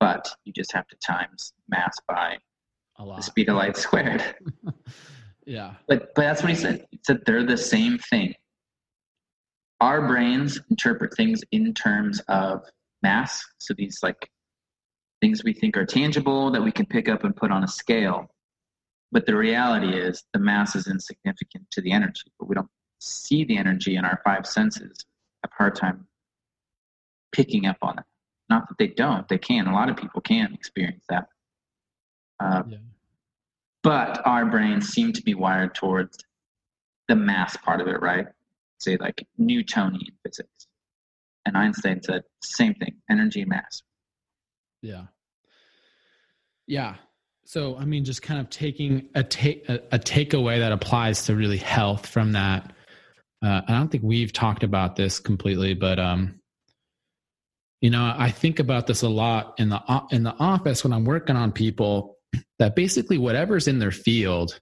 but 0.00 0.34
you 0.44 0.52
just 0.52 0.72
have 0.72 0.88
to 0.88 0.96
times 0.96 1.52
mass 1.68 1.96
by 2.08 2.38
the 2.98 3.22
speed 3.22 3.48
of 3.48 3.56
light 3.56 3.76
squared. 3.76 4.22
yeah. 5.46 5.74
But 5.86 6.14
but 6.14 6.22
that's 6.22 6.42
what 6.42 6.50
he 6.50 6.56
said. 6.56 6.86
He 6.90 6.98
said 7.06 7.20
they're 7.26 7.44
the 7.44 7.56
same 7.56 7.98
thing. 7.98 8.34
Our 9.80 10.06
brains 10.06 10.60
interpret 10.70 11.14
things 11.16 11.42
in 11.52 11.72
terms 11.74 12.20
of 12.28 12.64
mass. 13.02 13.42
So 13.58 13.74
these 13.74 14.00
like 14.02 14.30
things 15.20 15.44
we 15.44 15.52
think 15.52 15.76
are 15.76 15.86
tangible 15.86 16.50
that 16.50 16.62
we 16.62 16.72
can 16.72 16.86
pick 16.86 17.08
up 17.08 17.24
and 17.24 17.34
put 17.34 17.50
on 17.50 17.64
a 17.64 17.68
scale. 17.68 18.30
But 19.12 19.26
the 19.26 19.36
reality 19.36 19.96
is 19.98 20.24
the 20.32 20.38
mass 20.38 20.76
is 20.76 20.86
insignificant 20.86 21.70
to 21.72 21.80
the 21.80 21.92
energy, 21.92 22.30
but 22.38 22.48
we 22.48 22.54
don't 22.54 22.68
see 23.00 23.44
the 23.44 23.56
energy 23.56 23.96
in 23.96 24.04
our 24.04 24.20
five 24.24 24.46
senses. 24.46 25.04
Have 25.42 25.52
a 25.52 25.56
hard 25.56 25.74
time 25.74 26.06
picking 27.32 27.66
up 27.66 27.78
on 27.82 27.98
it. 27.98 28.04
Not 28.48 28.68
that 28.68 28.78
they 28.78 28.88
don't, 28.88 29.28
they 29.28 29.38
can. 29.38 29.66
A 29.66 29.72
lot 29.72 29.88
of 29.88 29.96
people 29.96 30.20
can 30.20 30.52
experience 30.52 31.04
that. 31.08 31.28
Uh, 32.38 32.62
yeah. 32.68 32.78
But 33.82 34.26
our 34.26 34.44
brains 34.44 34.88
seem 34.88 35.12
to 35.14 35.22
be 35.22 35.34
wired 35.34 35.74
towards 35.74 36.18
the 37.08 37.16
mass 37.16 37.56
part 37.56 37.80
of 37.80 37.88
it, 37.88 38.00
right? 38.00 38.26
Say 38.80 38.96
like 38.96 39.26
Newtonian 39.38 40.12
physics. 40.24 40.66
And 41.46 41.56
Einstein 41.56 42.02
said 42.02 42.22
same 42.42 42.74
thing, 42.74 42.96
energy 43.10 43.44
mass. 43.44 43.82
Yeah. 44.82 45.04
Yeah. 46.66 46.96
So 47.44 47.76
I 47.76 47.84
mean, 47.84 48.04
just 48.04 48.22
kind 48.22 48.40
of 48.40 48.50
taking 48.50 49.08
a 49.14 49.22
take 49.22 49.68
a, 49.68 49.80
a 49.92 49.98
takeaway 49.98 50.58
that 50.58 50.72
applies 50.72 51.26
to 51.26 51.34
really 51.34 51.56
health 51.56 52.06
from 52.06 52.32
that. 52.32 52.72
Uh, 53.42 53.62
I 53.66 53.72
don't 53.72 53.90
think 53.90 54.04
we've 54.04 54.32
talked 54.32 54.62
about 54.62 54.96
this 54.96 55.18
completely, 55.18 55.74
but 55.74 55.98
um, 55.98 56.40
you 57.80 57.90
know 57.90 58.14
i 58.18 58.30
think 58.30 58.58
about 58.58 58.86
this 58.86 59.02
a 59.02 59.08
lot 59.08 59.54
in 59.58 59.68
the 59.70 59.80
in 60.10 60.22
the 60.22 60.34
office 60.38 60.84
when 60.84 60.92
i'm 60.92 61.04
working 61.04 61.36
on 61.36 61.52
people 61.52 62.16
that 62.58 62.76
basically 62.76 63.18
whatever's 63.18 63.66
in 63.66 63.78
their 63.78 63.90
field 63.90 64.60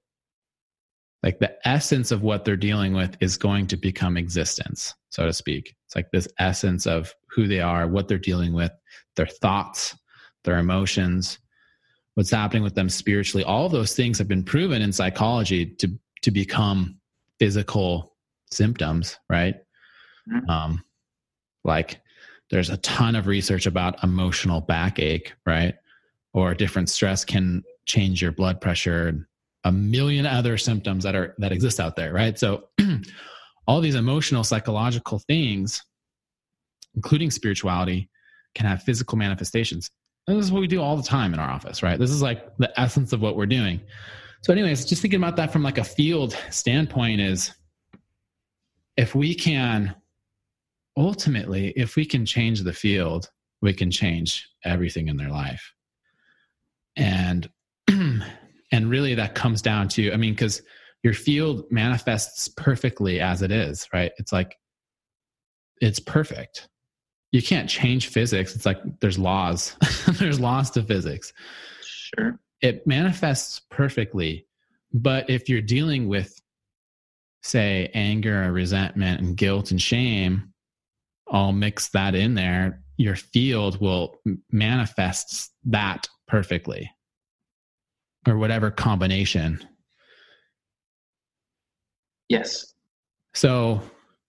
like 1.23 1.39
the 1.39 1.55
essence 1.67 2.11
of 2.13 2.23
what 2.23 2.45
they're 2.45 2.57
dealing 2.57 2.93
with 2.93 3.17
is 3.21 3.37
going 3.37 3.67
to 3.67 3.77
become 3.77 4.17
existence 4.17 4.95
so 5.11 5.27
to 5.27 5.33
speak 5.33 5.77
it's 5.87 5.97
like 5.97 6.11
this 6.11 6.29
essence 6.39 6.87
of 6.87 7.15
who 7.27 7.47
they 7.47 7.61
are 7.61 7.87
what 7.87 8.09
they're 8.09 8.19
dealing 8.19 8.53
with 8.53 8.73
their 9.17 9.27
thoughts 9.27 9.97
their 10.45 10.59
emotions 10.59 11.39
what's 12.15 12.31
happening 12.31 12.63
with 12.63 12.75
them 12.75 12.89
spiritually 12.89 13.45
all 13.45 13.69
those 13.69 13.95
things 13.95 14.19
have 14.19 14.29
been 14.29 14.45
proven 14.45 14.83
in 14.83 14.93
psychology 14.93 15.67
to 15.67 15.89
to 16.23 16.31
become 16.31 16.99
physical 17.39 18.15
symptoms 18.51 19.19
right 19.29 19.57
mm-hmm. 20.31 20.49
um 20.49 20.83
like 21.65 22.01
there's 22.51 22.71
a 22.71 22.79
ton 22.79 23.15
of 23.15 23.27
research 23.27 23.67
about 23.67 24.03
emotional 24.03 24.61
backache, 24.61 25.35
right? 25.45 25.75
Or 26.33 26.55
different 26.55 26.89
stress 26.89 27.25
can 27.25 27.63
change 27.85 28.23
your 28.23 28.33
blood 28.33 28.61
pressure, 28.61 29.28
a 29.69 29.73
million 29.73 30.27
other 30.27 30.57
symptoms 30.59 31.05
that 31.05 31.15
are 31.15 31.35
that 31.39 31.53
exist 31.53 31.79
out 31.79 31.95
there, 31.95 32.13
right? 32.13 32.39
So 32.39 32.69
all 33.67 33.81
these 33.81 33.95
emotional 33.95 34.43
psychological 34.45 35.19
things 35.21 35.83
including 36.99 37.31
spirituality 37.31 38.11
can 38.55 38.67
have 38.67 38.83
physical 38.83 39.17
manifestations. 39.17 39.89
And 40.27 40.37
this 40.37 40.47
is 40.47 40.53
what 40.53 40.61
we 40.61 40.67
do 40.67 40.83
all 40.83 40.97
the 40.97 41.03
time 41.03 41.33
in 41.33 41.39
our 41.39 41.49
office, 41.49 41.83
right? 41.83 41.99
This 41.99 42.11
is 42.11 42.21
like 42.21 42.57
the 42.59 42.73
essence 42.79 43.13
of 43.13 43.21
what 43.21 43.37
we're 43.37 43.47
doing. 43.47 43.81
So 44.43 44.53
anyways, 44.53 44.85
just 44.85 45.01
thinking 45.01 45.21
about 45.21 45.37
that 45.37 45.53
from 45.53 45.63
like 45.63 45.79
a 45.79 45.85
field 45.85 46.37
standpoint 46.51 47.21
is 47.21 47.55
if 48.97 49.15
we 49.15 49.33
can 49.35 49.95
ultimately, 50.97 51.73
if 51.77 51.95
we 51.95 52.05
can 52.05 52.27
change 52.27 52.63
the 52.63 52.73
field, 52.73 53.31
we 53.63 53.73
can 53.73 53.91
change 53.91 54.49
everything 54.65 55.07
in 55.07 55.17
their 55.17 55.31
life. 55.31 55.73
And 56.97 57.49
and 58.73 58.91
really 58.91 59.15
that 59.15 59.35
comes 59.35 59.63
down 59.63 59.89
to, 59.89 60.13
I 60.13 60.17
mean, 60.17 60.35
because 60.35 60.63
your 61.03 61.15
field 61.15 61.65
manifests 61.71 62.49
perfectly 62.49 63.21
as 63.21 63.43
it 63.43 63.51
is, 63.51 63.89
right? 63.93 64.13
It's 64.19 64.33
like 64.33 64.57
it's 65.81 66.01
perfect. 66.01 66.69
You 67.31 67.43
can't 67.43 67.69
change 67.69 68.09
physics. 68.09 68.57
It's 68.57 68.67
like 68.67 68.79
there's 69.01 69.19
laws. 69.19 69.77
there's 70.19 70.41
laws 70.41 70.71
to 70.73 70.83
physics. 70.83 71.33
Sure. 71.83 72.39
It 72.61 72.87
manifests 72.87 73.61
perfectly. 73.71 74.47
But 74.93 75.29
if 75.31 75.49
you're 75.49 75.61
dealing 75.61 76.09
with 76.09 76.41
say 77.43 77.91
anger 77.95 78.45
or 78.45 78.53
resentment 78.53 79.21
and 79.21 79.37
guilt 79.37 79.71
and 79.71 79.81
shame 79.81 80.53
all 81.29 81.53
mix 81.53 81.91
that 81.91 82.15
in 82.15 82.35
there, 82.35 82.83
your 82.97 83.15
field 83.15 83.81
will 83.81 84.19
manifest 84.51 85.53
that 85.65 86.09
perfectly 86.27 86.91
or 88.29 88.39
whatever 88.39 88.71
combination. 88.71 89.67
Yes. 92.29 92.75
So 93.35 93.81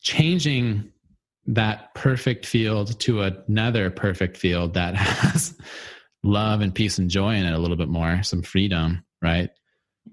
changing 0.01 0.91
that 1.47 1.93
perfect 1.95 2.45
field 2.45 2.99
to 3.01 3.23
another 3.23 3.89
perfect 3.89 4.37
field 4.37 4.75
that 4.75 4.95
has 4.95 5.57
love 6.23 6.61
and 6.61 6.73
peace 6.73 6.97
and 6.97 7.09
joy 7.09 7.35
in 7.35 7.45
it 7.45 7.53
a 7.53 7.57
little 7.57 7.77
bit 7.77 7.89
more, 7.89 8.23
some 8.23 8.41
freedom, 8.41 9.03
right? 9.21 9.49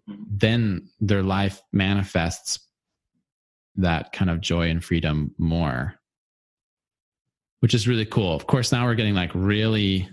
Mm-hmm. 0.08 0.22
Then 0.30 0.88
their 1.00 1.22
life 1.22 1.62
manifests 1.72 2.60
that 3.76 4.12
kind 4.12 4.30
of 4.30 4.40
joy 4.40 4.70
and 4.70 4.82
freedom 4.82 5.34
more 5.36 5.98
which 7.60 7.74
is 7.74 7.88
really 7.88 8.04
cool. 8.04 8.34
Of 8.34 8.46
course, 8.46 8.72
now 8.72 8.84
we're 8.84 8.94
getting 8.94 9.14
like 9.14 9.32
really 9.34 10.08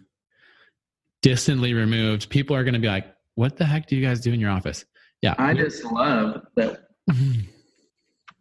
distantly 1.21 1.73
removed. 1.73 2.29
People 2.29 2.55
are 2.55 2.63
going 2.63 2.73
to 2.73 2.79
be 2.79 2.87
like, 2.87 3.05
what 3.35 3.57
the 3.57 3.65
heck 3.65 3.87
do 3.87 3.95
you 3.95 4.05
guys 4.05 4.21
do 4.21 4.33
in 4.33 4.39
your 4.39 4.51
office? 4.51 4.85
Yeah. 5.21 5.35
I 5.37 5.53
just 5.53 5.83
love 5.85 6.41
that 6.55 6.87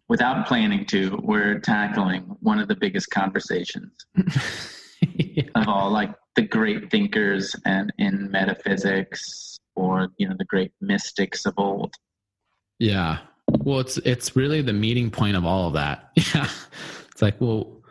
without 0.08 0.46
planning 0.46 0.84
to, 0.86 1.18
we're 1.22 1.58
tackling 1.60 2.22
one 2.40 2.58
of 2.58 2.68
the 2.68 2.76
biggest 2.76 3.10
conversations 3.10 3.92
yeah. 5.00 5.44
of 5.54 5.68
all, 5.68 5.90
like 5.90 6.10
the 6.34 6.42
great 6.42 6.90
thinkers 6.90 7.54
and 7.64 7.92
in 7.98 8.30
metaphysics 8.30 9.56
or, 9.74 10.08
you 10.18 10.28
know, 10.28 10.34
the 10.38 10.44
great 10.44 10.72
mystics 10.80 11.46
of 11.46 11.54
old. 11.56 11.94
Yeah. 12.78 13.18
Well, 13.48 13.80
it's, 13.80 13.98
it's 13.98 14.34
really 14.34 14.62
the 14.62 14.72
meeting 14.72 15.10
point 15.10 15.36
of 15.36 15.44
all 15.44 15.68
of 15.68 15.74
that. 15.74 16.10
Yeah. 16.34 16.48
It's 17.10 17.20
like, 17.20 17.40
well, 17.40 17.81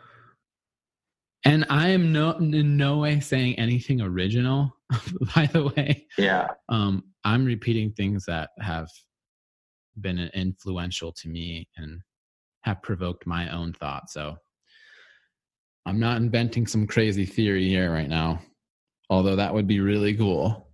and 1.44 1.66
I 1.68 1.88
am 1.88 2.12
no 2.12 2.32
in 2.32 2.76
no 2.76 2.98
way 2.98 3.20
saying 3.20 3.58
anything 3.58 4.00
original, 4.00 4.76
by 5.34 5.46
the 5.46 5.64
way. 5.64 6.06
Yeah. 6.16 6.48
Um, 6.68 7.04
I'm 7.24 7.44
repeating 7.44 7.92
things 7.92 8.24
that 8.26 8.50
have 8.60 8.88
been 10.00 10.18
influential 10.34 11.12
to 11.12 11.28
me 11.28 11.68
and 11.76 12.00
have 12.62 12.82
provoked 12.82 13.26
my 13.26 13.50
own 13.50 13.72
thought. 13.72 14.08
So 14.08 14.36
I'm 15.84 15.98
not 15.98 16.18
inventing 16.18 16.66
some 16.66 16.86
crazy 16.86 17.26
theory 17.26 17.68
here 17.68 17.92
right 17.92 18.08
now, 18.08 18.40
although 19.10 19.36
that 19.36 19.52
would 19.52 19.66
be 19.66 19.80
really 19.80 20.14
cool. 20.14 20.68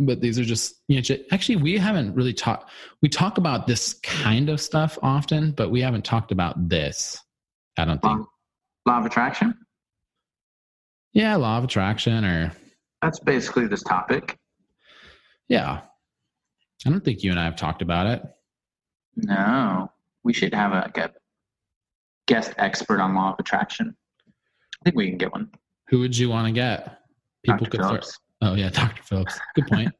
But 0.00 0.20
these 0.20 0.38
are 0.38 0.44
just, 0.44 0.76
you 0.86 1.02
know, 1.02 1.16
actually, 1.32 1.56
we 1.56 1.76
haven't 1.76 2.14
really 2.14 2.32
talked. 2.32 2.70
We 3.02 3.08
talk 3.08 3.38
about 3.38 3.66
this 3.66 3.94
kind 4.04 4.48
of 4.48 4.60
stuff 4.60 4.96
often, 5.02 5.50
but 5.50 5.70
we 5.72 5.80
haven't 5.80 6.04
talked 6.04 6.30
about 6.30 6.68
this. 6.68 7.18
I 7.76 7.84
don't 7.84 8.00
think. 8.00 8.12
Um, 8.12 8.28
law 8.86 8.98
of 8.98 9.06
attraction? 9.06 9.54
Yeah, 11.12 11.36
law 11.36 11.58
of 11.58 11.64
attraction 11.64 12.24
or 12.24 12.52
That's 13.02 13.18
basically 13.20 13.66
this 13.66 13.82
topic. 13.82 14.38
yeah. 15.48 15.80
I 16.86 16.90
don't 16.90 17.04
think 17.04 17.24
you 17.24 17.32
and 17.32 17.40
I 17.40 17.44
have 17.44 17.56
talked 17.56 17.82
about 17.82 18.06
it. 18.06 18.22
No, 19.16 19.90
we 20.22 20.32
should 20.32 20.54
have 20.54 20.72
a, 20.72 20.76
like 20.76 20.96
a 20.96 21.12
guest 22.28 22.52
expert 22.56 23.00
on 23.00 23.14
law 23.16 23.32
of 23.32 23.40
attraction. 23.40 23.96
I 24.28 24.84
think 24.84 24.96
we 24.96 25.08
can 25.08 25.18
get 25.18 25.32
one. 25.32 25.50
Who 25.88 25.98
would 25.98 26.16
you 26.16 26.28
want 26.28 26.46
to 26.46 26.52
get? 26.52 26.98
People 27.44 27.66
Dr. 27.66 27.70
could 27.70 27.84
start 27.84 28.06
Oh 28.42 28.54
yeah, 28.54 28.68
Dr. 28.72 29.02
Phillips. 29.02 29.38
Good 29.54 29.66
point. 29.66 29.92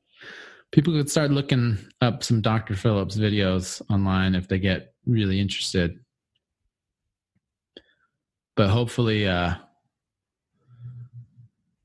People 0.70 0.92
could 0.92 1.10
start 1.10 1.30
looking 1.30 1.78
up 2.00 2.22
some 2.22 2.40
Dr. 2.40 2.76
Phillips 2.76 3.16
videos 3.16 3.82
online 3.90 4.34
if 4.34 4.48
they 4.48 4.58
get 4.58 4.94
really 5.06 5.40
interested. 5.40 5.98
But 8.58 8.68
hopefully 8.70 9.28
uh 9.28 9.54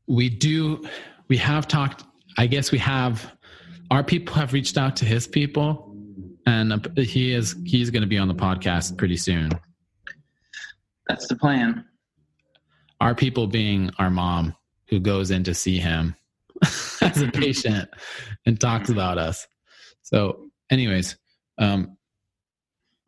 we 0.08 0.28
do 0.28 0.84
we 1.28 1.38
have 1.38 1.68
talked 1.68 2.04
I 2.40 2.48
guess 2.48 2.72
we 2.72 2.80
have 2.80 3.32
our 3.92 4.04
people 4.04 4.34
have 4.34 4.54
reached 4.54 4.76
out 4.76 4.96
to 4.96 5.06
his 5.06 5.28
people 5.28 5.96
and 6.48 6.74
uh, 6.74 6.80
he 7.00 7.32
is 7.32 7.56
he's 7.64 7.92
going 7.92 8.02
to 8.02 8.08
be 8.08 8.18
on 8.18 8.28
the 8.28 8.34
podcast 8.34 8.98
pretty 8.98 9.18
soon. 9.18 9.52
That's 11.08 11.28
the 11.28 11.36
plan. 11.36 11.86
Our 13.00 13.14
people 13.14 13.46
being 13.46 13.92
our 14.00 14.10
mom 14.10 14.56
who 14.88 15.00
goes 15.00 15.30
in 15.30 15.44
to 15.44 15.54
see 15.54 15.78
him 15.78 16.16
as 16.64 17.22
a 17.22 17.30
patient 17.32 17.88
and 18.48 18.60
talks 18.60 18.90
about 18.90 19.20
us. 19.20 19.48
So, 20.02 20.48
anyways, 20.72 21.18
um, 21.60 21.98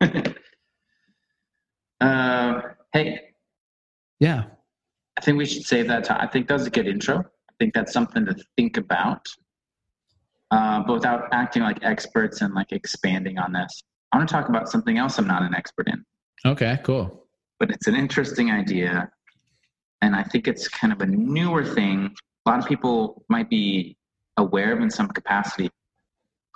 uh, 2.00 2.60
hey, 2.92 3.25
yeah, 4.20 4.44
I 5.16 5.20
think 5.20 5.38
we 5.38 5.46
should 5.46 5.64
save 5.64 5.88
that 5.88 6.04
time. 6.04 6.18
I 6.20 6.26
think 6.26 6.48
that 6.48 6.54
was 6.54 6.66
a 6.66 6.70
good 6.70 6.86
intro. 6.86 7.18
I 7.18 7.52
think 7.58 7.74
that's 7.74 7.92
something 7.92 8.24
to 8.26 8.36
think 8.56 8.76
about, 8.76 9.26
uh, 10.50 10.82
but 10.86 10.92
without 10.92 11.28
acting 11.32 11.62
like 11.62 11.78
experts 11.82 12.40
and 12.42 12.54
like 12.54 12.72
expanding 12.72 13.38
on 13.38 13.52
this. 13.52 13.82
I 14.12 14.18
want 14.18 14.28
to 14.28 14.32
talk 14.32 14.48
about 14.48 14.68
something 14.68 14.98
else 14.98 15.18
I'm 15.18 15.26
not 15.26 15.42
an 15.42 15.54
expert 15.54 15.88
in, 15.88 16.04
okay, 16.44 16.78
cool. 16.84 17.26
but 17.58 17.70
it's 17.70 17.86
an 17.86 17.94
interesting 17.94 18.50
idea. 18.50 19.10
And 20.02 20.14
I 20.14 20.22
think 20.22 20.46
it's 20.46 20.68
kind 20.68 20.92
of 20.92 21.00
a 21.00 21.06
newer 21.06 21.64
thing. 21.64 22.14
A 22.44 22.50
lot 22.50 22.58
of 22.58 22.66
people 22.66 23.24
might 23.28 23.50
be 23.50 23.96
aware 24.36 24.72
of 24.72 24.80
in 24.80 24.90
some 24.90 25.08
capacity, 25.08 25.70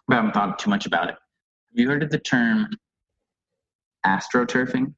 but 0.07 0.15
I 0.15 0.17
haven't 0.19 0.35
thought 0.35 0.59
too 0.59 0.71
much 0.71 0.87
about 0.87 1.09
it. 1.09 1.15
Have 1.15 1.79
you 1.81 1.89
heard 1.89 2.03
of 2.03 2.11
the 2.11 2.19
term 2.19 2.69
astroturfing? 4.05 4.95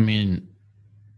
I 0.00 0.02
mean, 0.02 0.48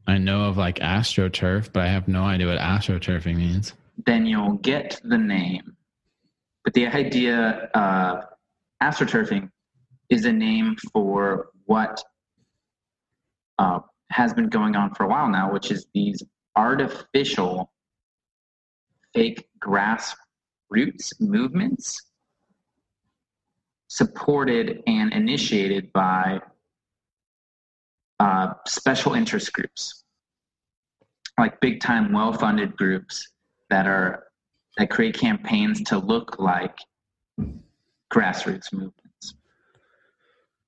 I 0.08 0.18
know 0.18 0.46
of 0.46 0.56
like 0.56 0.80
astroturf, 0.80 1.72
but 1.72 1.84
I 1.84 1.86
have 1.86 2.08
no 2.08 2.24
idea 2.24 2.48
what 2.48 2.58
astroturfing 2.58 3.36
means. 3.36 3.74
then 4.06 4.26
you'll 4.26 4.54
get 4.54 5.00
the 5.04 5.16
name. 5.16 5.76
But 6.64 6.74
the 6.74 6.88
idea 6.88 7.70
of 7.74 8.24
astroturfing 8.82 9.50
is 10.08 10.24
a 10.24 10.32
name 10.32 10.74
for 10.92 11.50
what 11.66 12.02
uh, 13.60 13.78
has 14.10 14.34
been 14.34 14.48
going 14.48 14.74
on 14.74 14.92
for 14.96 15.04
a 15.04 15.08
while 15.08 15.28
now, 15.28 15.52
which 15.52 15.70
is 15.70 15.86
these 15.94 16.20
artificial 16.56 17.70
fake 19.14 19.46
grassroots 19.60 21.12
movements 21.20 22.02
supported 23.86 24.82
and 24.88 25.12
initiated 25.12 25.92
by 25.92 26.40
uh, 28.22 28.54
special 28.68 29.14
interest 29.14 29.52
groups, 29.52 30.04
like 31.40 31.60
big 31.60 31.80
time, 31.80 32.12
well 32.12 32.32
funded 32.32 32.76
groups 32.76 33.28
that 33.68 33.86
are 33.86 34.24
that 34.76 34.90
create 34.90 35.18
campaigns 35.18 35.82
to 35.82 35.98
look 35.98 36.38
like 36.38 36.76
grassroots 38.14 38.72
movements. 38.72 39.34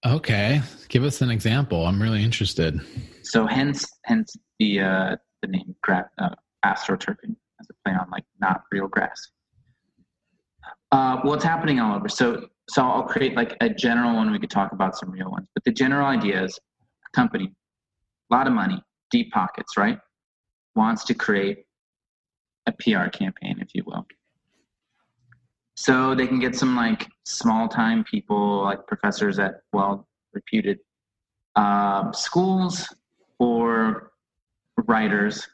Okay, 0.04 0.62
give 0.88 1.04
us 1.04 1.22
an 1.22 1.30
example. 1.30 1.86
I'm 1.86 2.02
really 2.02 2.24
interested. 2.24 2.80
So 3.22 3.46
hence 3.46 3.86
hence 4.04 4.34
the 4.58 4.80
uh, 4.80 5.16
the 5.42 5.48
name 5.48 5.76
gra- 5.80 6.10
uh, 6.18 6.34
astroturfing 6.64 7.36
as 7.60 7.68
a 7.70 7.74
play 7.84 7.94
on 7.94 8.10
like 8.10 8.24
not 8.40 8.62
real 8.72 8.88
grass. 8.88 9.28
Uh, 10.90 11.20
well, 11.22 11.34
it's 11.34 11.44
happening 11.44 11.78
all 11.78 11.94
over. 11.94 12.08
So 12.08 12.48
so 12.68 12.82
I'll 12.82 13.04
create 13.04 13.36
like 13.36 13.56
a 13.60 13.68
general 13.68 14.16
one. 14.16 14.32
We 14.32 14.40
could 14.40 14.50
talk 14.50 14.72
about 14.72 14.98
some 14.98 15.12
real 15.12 15.30
ones, 15.30 15.46
but 15.54 15.62
the 15.62 15.72
general 15.72 16.08
idea 16.08 16.42
is 16.42 16.58
company, 17.14 17.52
a 18.30 18.34
lot 18.34 18.46
of 18.46 18.52
money, 18.52 18.82
deep 19.10 19.32
pockets, 19.32 19.76
right? 19.76 19.98
Wants 20.74 21.04
to 21.04 21.14
create 21.14 21.64
a 22.66 22.72
PR 22.72 23.08
campaign, 23.08 23.58
if 23.60 23.68
you 23.74 23.82
will. 23.86 24.06
So 25.76 26.14
they 26.14 26.26
can 26.26 26.38
get 26.38 26.54
some 26.54 26.76
like 26.76 27.08
small 27.24 27.68
time 27.68 28.04
people, 28.04 28.62
like 28.62 28.86
professors 28.86 29.38
at 29.38 29.60
well 29.72 30.06
reputed 30.32 30.78
uh, 31.56 32.12
schools 32.12 32.92
or 33.38 34.12
writers, 34.86 35.46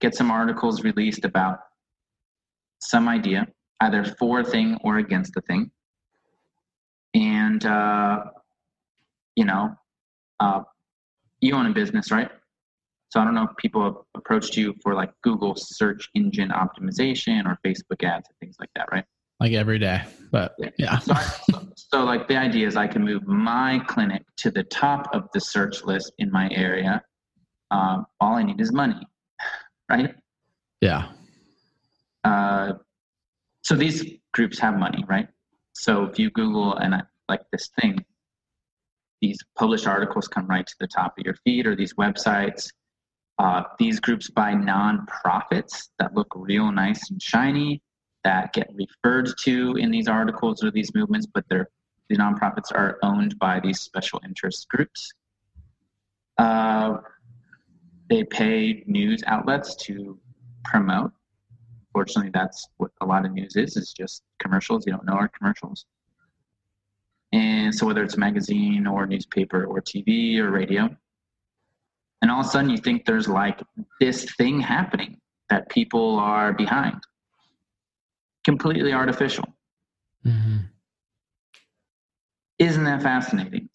get 0.00 0.14
some 0.14 0.30
articles 0.30 0.82
released 0.82 1.24
about 1.24 1.60
some 2.80 3.08
idea, 3.08 3.46
either 3.80 4.04
for 4.04 4.40
a 4.40 4.44
thing 4.44 4.78
or 4.82 4.98
against 4.98 5.34
the 5.34 5.40
thing. 5.42 5.70
And, 7.14 7.64
uh, 7.64 8.24
you 9.34 9.44
know, 9.44 9.74
uh, 10.40 10.62
you 11.40 11.54
own 11.54 11.66
a 11.66 11.72
business, 11.72 12.10
right? 12.10 12.30
So 13.10 13.20
I 13.20 13.24
don't 13.24 13.34
know 13.34 13.44
if 13.44 13.56
people 13.56 13.82
have 13.82 13.96
approached 14.16 14.56
you 14.56 14.74
for 14.82 14.94
like 14.94 15.10
Google 15.22 15.54
search 15.56 16.08
engine 16.14 16.50
optimization 16.50 17.46
or 17.46 17.58
Facebook 17.64 18.04
ads 18.04 18.28
and 18.28 18.36
things 18.40 18.56
like 18.60 18.70
that, 18.76 18.86
right? 18.92 19.04
Like 19.40 19.52
every 19.52 19.78
day, 19.78 20.02
but 20.32 20.56
yeah. 20.78 20.98
So, 20.98 21.14
I, 21.14 21.22
so, 21.50 21.68
so 21.76 22.04
like 22.04 22.28
the 22.28 22.36
idea 22.36 22.66
is 22.66 22.76
I 22.76 22.88
can 22.88 23.04
move 23.04 23.26
my 23.26 23.80
clinic 23.86 24.22
to 24.38 24.50
the 24.50 24.64
top 24.64 25.08
of 25.14 25.28
the 25.32 25.40
search 25.40 25.84
list 25.84 26.12
in 26.18 26.30
my 26.30 26.50
area. 26.50 27.02
Um, 27.70 28.06
all 28.20 28.34
I 28.34 28.42
need 28.42 28.60
is 28.60 28.72
money, 28.72 29.06
right? 29.88 30.14
Yeah. 30.80 31.08
Uh, 32.24 32.74
so 33.62 33.74
these 33.74 34.04
groups 34.32 34.58
have 34.58 34.76
money, 34.76 35.04
right? 35.08 35.28
So 35.72 36.04
if 36.04 36.18
you 36.18 36.30
Google 36.30 36.74
and 36.76 36.94
I, 36.94 37.02
like 37.28 37.42
this 37.52 37.70
thing, 37.80 38.04
these 39.20 39.38
published 39.56 39.86
articles 39.86 40.28
come 40.28 40.46
right 40.46 40.66
to 40.66 40.74
the 40.80 40.86
top 40.86 41.18
of 41.18 41.24
your 41.24 41.34
feed 41.44 41.66
or 41.66 41.74
these 41.74 41.94
websites. 41.94 42.70
Uh, 43.38 43.62
these 43.78 44.00
groups 44.00 44.30
buy 44.30 44.52
nonprofits 44.52 45.88
that 45.98 46.14
look 46.14 46.28
real 46.34 46.72
nice 46.72 47.10
and 47.10 47.22
shiny 47.22 47.80
that 48.24 48.52
get 48.52 48.68
referred 48.74 49.30
to 49.38 49.76
in 49.76 49.90
these 49.90 50.08
articles 50.08 50.62
or 50.64 50.70
these 50.70 50.92
movements, 50.94 51.26
but 51.32 51.44
they're 51.48 51.68
the 52.08 52.16
nonprofits 52.16 52.72
are 52.72 52.98
owned 53.02 53.38
by 53.38 53.60
these 53.60 53.80
special 53.80 54.20
interest 54.24 54.66
groups. 54.68 55.12
Uh, 56.38 56.98
they 58.08 58.24
pay 58.24 58.82
news 58.86 59.22
outlets 59.26 59.76
to 59.76 60.18
promote. 60.64 61.12
Fortunately, 61.92 62.30
that's 62.32 62.68
what 62.78 62.90
a 63.02 63.06
lot 63.06 63.26
of 63.26 63.32
news 63.32 63.56
is, 63.56 63.76
is 63.76 63.92
just 63.92 64.22
commercials. 64.38 64.86
You 64.86 64.92
don't 64.92 65.04
know 65.04 65.14
our 65.14 65.28
commercials. 65.28 65.84
And 67.32 67.74
so 67.74 67.86
whether 67.86 68.02
it's 68.02 68.14
a 68.14 68.18
magazine 68.18 68.86
or 68.86 69.06
newspaper 69.06 69.64
or 69.64 69.82
TV 69.82 70.38
or 70.38 70.50
radio, 70.50 70.88
and 72.22 72.30
all 72.30 72.40
of 72.40 72.46
a 72.46 72.48
sudden 72.48 72.70
you 72.70 72.78
think 72.78 73.04
there's 73.04 73.28
like 73.28 73.60
this 74.00 74.24
thing 74.36 74.60
happening 74.60 75.18
that 75.50 75.68
people 75.68 76.18
are 76.18 76.52
behind. 76.52 77.00
Completely 78.44 78.92
artificial. 78.92 79.44
hmm 80.24 80.58
Isn't 82.58 82.84
that 82.84 83.02
fascinating? 83.02 83.68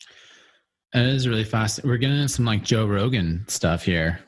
It 0.93 1.05
is 1.07 1.27
really 1.27 1.43
fast. 1.43 1.83
We're 1.83 1.97
getting 1.97 2.27
some 2.27 2.45
like 2.45 2.63
Joe 2.63 2.85
Rogan 2.87 3.45
stuff 3.47 3.83
here. 3.83 4.19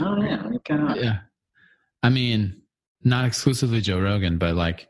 Oh 0.00 0.16
yeah, 0.22 0.42
kind 0.64 0.96
yeah. 0.96 1.18
I 2.02 2.08
mean, 2.08 2.62
not 3.04 3.26
exclusively 3.26 3.80
Joe 3.80 4.00
Rogan, 4.00 4.38
but 4.38 4.54
like, 4.54 4.88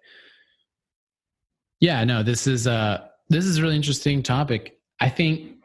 yeah, 1.80 2.04
no, 2.04 2.22
this 2.22 2.46
is 2.46 2.66
uh 2.66 3.06
this 3.28 3.44
is 3.44 3.58
a 3.58 3.62
really 3.62 3.76
interesting 3.76 4.22
topic. 4.22 4.78
I 5.00 5.08
think 5.08 5.56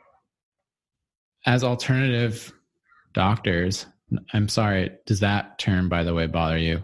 as 1.46 1.64
alternative 1.64 2.54
doctors, 3.14 3.86
I'm 4.34 4.48
sorry, 4.48 4.92
does 5.06 5.20
that 5.20 5.60
term, 5.60 5.90
by 5.90 6.04
the 6.04 6.14
way, 6.14 6.28
bother 6.28 6.58
you? 6.58 6.84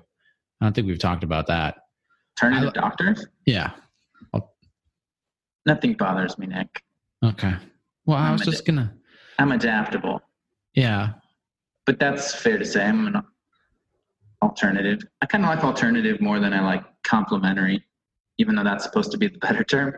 I 0.61 0.65
don't 0.65 0.73
think 0.73 0.87
we've 0.87 0.99
talked 0.99 1.23
about 1.23 1.47
that. 1.47 1.75
Alternative 2.41 2.69
I- 2.75 2.79
doctors? 2.79 3.25
Yeah. 3.45 3.71
Nothing 5.65 5.93
bothers 5.93 6.37
me, 6.37 6.47
Nick. 6.47 6.83
Okay. 7.23 7.53
Well, 8.05 8.17
I 8.17 8.27
I'm 8.27 8.33
was 8.33 8.41
a 8.41 8.51
just 8.51 8.65
gonna. 8.65 8.93
I'm 9.39 9.53
adaptable. 9.53 10.21
Yeah. 10.75 11.13
But 11.85 11.99
that's 11.99 12.35
fair 12.35 12.57
to 12.57 12.65
say. 12.65 12.83
I'm 12.83 13.07
an 13.07 13.23
alternative. 14.41 15.01
I 15.21 15.25
kind 15.25 15.45
of 15.45 15.49
like 15.49 15.63
alternative 15.63 16.19
more 16.19 16.41
than 16.41 16.51
I 16.51 16.59
like 16.59 16.83
complementary, 17.03 17.81
even 18.39 18.55
though 18.55 18.63
that's 18.65 18.83
supposed 18.83 19.11
to 19.11 19.17
be 19.17 19.27
the 19.29 19.37
better 19.37 19.63
term. 19.63 19.95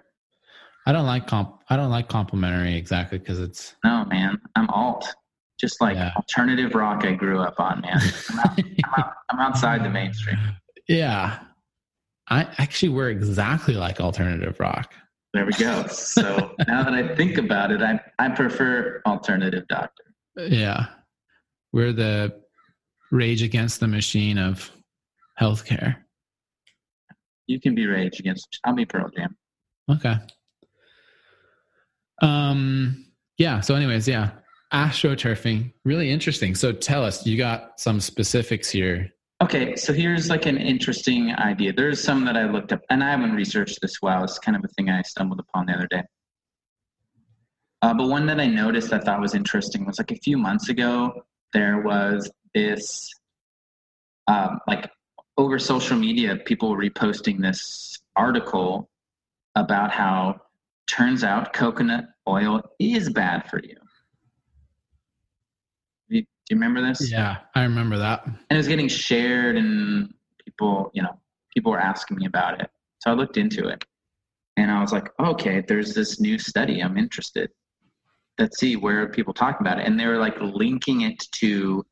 I 0.85 0.91
don't 0.91 1.05
like 1.05 1.27
comp. 1.27 1.61
I 1.69 1.75
don't 1.77 1.89
like 1.89 2.07
complimentary 2.09 2.75
exactly 2.75 3.17
because 3.17 3.39
it's 3.39 3.75
No, 3.83 4.05
man, 4.05 4.39
I'm 4.55 4.69
alt. 4.69 5.13
Just 5.59 5.81
like 5.81 5.95
Yeah. 5.95 6.11
alternative 6.15 6.75
rock 6.75 7.05
I 7.05 7.13
grew 7.13 7.39
up 7.39 7.59
on, 7.59 7.81
man. 7.81 7.97
I'm, 8.29 8.39
out, 8.39 8.59
I'm, 8.59 8.93
out, 8.97 9.13
I'm 9.29 9.39
outside 9.39 9.83
the 9.83 9.89
mainstream. 9.89 10.37
Yeah. 10.87 11.39
I 12.29 12.47
actually 12.57 12.89
we're 12.89 13.09
exactly 13.09 13.73
like 13.75 13.99
alternative 13.99 14.59
rock. 14.59 14.93
There 15.33 15.45
we 15.45 15.53
go. 15.53 15.85
So 15.87 16.53
now 16.67 16.83
that 16.83 16.93
I 16.93 17.15
think 17.15 17.37
about 17.37 17.71
it, 17.71 17.81
I, 17.81 17.99
I 18.19 18.29
prefer 18.29 19.01
alternative 19.05 19.67
doctor. 19.67 20.03
Yeah. 20.37 20.87
We're 21.73 21.93
the 21.93 22.41
rage 23.11 23.41
against 23.43 23.79
the 23.79 23.87
machine 23.87 24.37
of 24.37 24.71
healthcare. 25.39 25.97
You 27.47 27.59
can 27.59 27.75
be 27.75 27.85
rage 27.85 28.19
against. 28.19 28.59
I'll 28.63 28.73
be 28.73 28.85
Pearl 28.85 29.09
Jam. 29.15 29.35
Okay. 29.89 30.15
Um 32.21 33.06
yeah, 33.38 33.60
so 33.60 33.75
anyways, 33.75 34.08
yeah. 34.08 34.32
Astroturfing, 34.73 35.73
really 35.84 36.10
interesting. 36.10 36.56
So 36.56 36.71
tell 36.71 37.04
us, 37.04 37.25
you 37.25 37.38
got 37.38 37.80
some 37.80 37.99
specifics 37.99 38.69
here. 38.69 39.12
Okay, 39.43 39.75
so 39.75 39.91
here's 39.91 40.30
like 40.30 40.45
an 40.45 40.58
interesting 40.58 41.34
idea. 41.36 41.73
There's 41.73 42.01
some 42.01 42.23
that 42.25 42.38
I 42.38 42.49
looked 42.49 42.71
up, 42.71 42.82
and 42.89 43.04
I 43.04 43.12
haven't 43.12 43.34
researched 43.34 43.80
this 43.82 44.01
well. 44.01 44.23
It's 44.23 44.39
kind 44.39 44.56
of 44.56 44.63
a 44.63 44.67
thing 44.69 44.89
I 44.89 45.01
stumbled 45.01 45.39
upon 45.39 45.65
the 45.65 45.73
other 45.73 45.88
day. 45.88 46.04
Uh, 47.82 47.93
but 47.93 48.08
one 48.08 48.25
that 48.28 48.39
I 48.39 48.47
noticed 48.47 48.93
I 48.93 48.99
thought 48.99 49.19
was 49.19 49.36
interesting 49.36 49.86
was 49.86 49.97
like 49.97 50.12
a 50.12 50.15
few 50.15 50.38
months 50.38 50.69
ago, 50.69 51.23
there 51.54 51.82
was 51.82 52.32
this, 52.54 53.13
um, 54.28 54.60
like 54.67 54.89
over 55.38 55.60
social 55.60 55.97
media, 55.97 56.38
people 56.38 56.69
were 56.69 56.80
reposting 56.80 57.41
this 57.41 57.99
article 58.15 58.89
about 59.56 59.91
how 59.91 60.39
turns 60.87 61.23
out 61.23 61.53
coconut 61.53 62.05
oil 62.27 62.61
is 62.79 63.09
bad 63.09 63.49
for 63.49 63.59
you. 63.63 63.75
Do 66.09 66.17
you, 66.17 66.25
remember 66.51 66.81
this? 66.81 67.11
Yeah, 67.11 67.37
I 67.55 67.63
remember 67.63 67.97
that. 67.97 68.25
and 68.25 68.35
it 68.49 68.57
was 68.57 68.67
getting 68.67 68.87
shared 68.87 69.57
and 69.57 70.13
people 70.45 70.91
you 70.93 71.01
know 71.01 71.19
people 71.53 71.71
were 71.71 71.79
asking 71.79 72.17
me 72.17 72.25
about 72.25 72.61
it 72.61 72.69
so 72.99 73.11
i 73.11 73.13
looked 73.13 73.37
into 73.37 73.67
it 73.67 73.83
and 74.57 74.71
i 74.71 74.79
was 74.79 74.91
like 74.91 75.09
okay 75.19 75.63
there's 75.67 75.93
this 75.93 76.19
new 76.19 76.37
study 76.37 76.81
i'm 76.81 76.97
interested 76.97 77.49
let's 78.39 78.59
see 78.59 78.75
where 78.75 79.01
are 79.01 79.09
people 79.09 79.33
talking 79.33 79.65
about 79.65 79.79
it 79.79 79.85
and 79.87 79.99
they 79.99 80.05
were 80.05 80.17
like 80.17 80.39
linking 80.39 81.01
it 81.01 81.19
to 81.31 81.83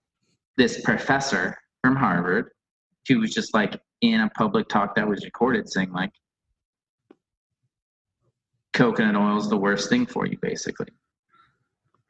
this 0.55 0.81
professor 0.81 1.57
from 1.81 1.95
harvard 1.95 2.51
who 3.07 3.19
was 3.19 3.33
just 3.33 3.53
like 3.53 3.79
in 4.01 4.21
a 4.21 4.29
public 4.29 4.67
talk 4.69 4.95
that 4.95 5.07
was 5.07 5.23
recorded 5.25 5.67
saying 5.67 5.91
like 5.91 6.11
coconut 8.73 9.15
oil 9.15 9.37
is 9.37 9.49
the 9.49 9.57
worst 9.57 9.89
thing 9.89 10.05
for 10.05 10.25
you 10.25 10.37
basically. 10.41 10.87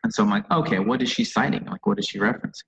And 0.04 0.14
so 0.14 0.24
i'm 0.24 0.30
like 0.30 0.50
okay 0.52 0.80
what 0.80 1.02
is 1.02 1.10
she 1.12 1.24
citing? 1.24 1.66
Like 1.66 1.86
what 1.86 2.00
is 2.00 2.06
she 2.08 2.20
referencing? 2.20 2.64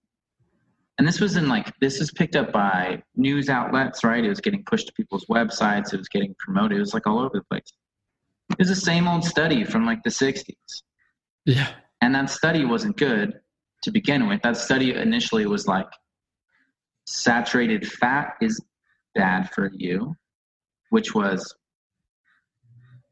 And 0.97 1.07
this 1.07 1.19
was 1.19 1.35
in 1.35 1.47
like 1.49 1.71
this 1.79 1.99
is 1.99 2.11
picked 2.11 2.35
up 2.35 2.51
by 2.51 3.01
news 3.15 3.49
outlets 3.49 4.03
right? 4.03 4.23
It 4.23 4.29
was 4.29 4.41
getting 4.41 4.63
pushed 4.65 4.87
to 4.87 4.93
people's 4.93 5.25
websites. 5.25 5.93
It 5.93 5.97
was 5.97 6.09
getting 6.09 6.35
promoted. 6.39 6.77
It 6.77 6.81
was 6.81 6.93
like 6.93 7.07
all 7.07 7.19
over 7.19 7.37
the 7.39 7.43
place. 7.49 7.71
It 8.51 8.59
was 8.59 8.69
the 8.69 8.75
same 8.75 9.07
old 9.07 9.23
study 9.25 9.63
from 9.63 9.85
like 9.85 10.03
the 10.03 10.09
60s 10.11 10.53
Yeah. 11.45 11.67
and 12.01 12.13
that 12.15 12.29
study 12.29 12.63
wasn't 12.65 12.97
good 12.97 13.39
to 13.83 13.91
begin 13.91 14.27
with. 14.27 14.41
That 14.43 14.57
study 14.57 14.93
initially 14.95 15.45
was 15.47 15.67
like 15.67 15.87
saturated 17.07 17.87
fat 17.91 18.33
is 18.41 18.59
bad 19.13 19.49
for 19.51 19.71
you 19.73 20.15
which 20.89 21.13
was 21.13 21.53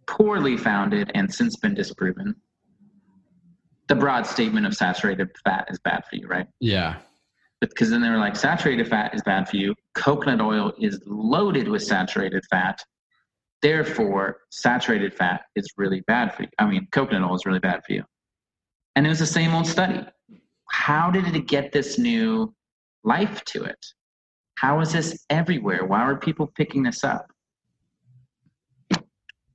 poorly 0.07 0.57
founded 0.57 1.11
and 1.15 1.33
since 1.33 1.55
been 1.57 1.73
disproven 1.73 2.35
the 3.87 3.95
broad 3.95 4.25
statement 4.25 4.65
of 4.65 4.73
saturated 4.73 5.29
fat 5.43 5.67
is 5.69 5.79
bad 5.79 6.03
for 6.09 6.15
you 6.15 6.27
right? 6.27 6.47
Yeah. 6.59 6.97
because 7.61 7.89
then 7.89 8.01
they 8.01 8.09
were 8.09 8.17
like 8.17 8.35
saturated 8.35 8.87
fat 8.87 9.13
is 9.13 9.21
bad 9.23 9.47
for 9.47 9.57
you. 9.57 9.73
Coconut 9.93 10.41
oil 10.41 10.73
is 10.79 11.01
loaded 11.05 11.67
with 11.67 11.83
saturated 11.83 12.43
fat. 12.49 12.79
Therefore 13.61 14.37
saturated 14.51 15.13
fat 15.13 15.41
is 15.55 15.67
really 15.77 16.01
bad 16.07 16.33
for 16.33 16.43
you. 16.43 16.49
I 16.59 16.65
mean 16.65 16.87
coconut 16.91 17.29
oil 17.29 17.35
is 17.35 17.45
really 17.45 17.59
bad 17.59 17.81
for 17.85 17.93
you. 17.93 18.03
And 18.95 19.05
it 19.05 19.09
was 19.09 19.19
the 19.19 19.25
same 19.25 19.53
old 19.53 19.67
study. 19.67 20.01
How 20.69 21.11
did 21.11 21.35
it 21.35 21.47
get 21.47 21.71
this 21.71 21.97
new 21.97 22.53
life 23.03 23.43
to 23.45 23.63
it? 23.63 23.85
How 24.57 24.79
is 24.81 24.93
this 24.93 25.25
everywhere? 25.29 25.85
Why 25.85 26.01
are 26.01 26.15
people 26.15 26.47
picking 26.55 26.83
this 26.83 27.03
up 27.03 27.32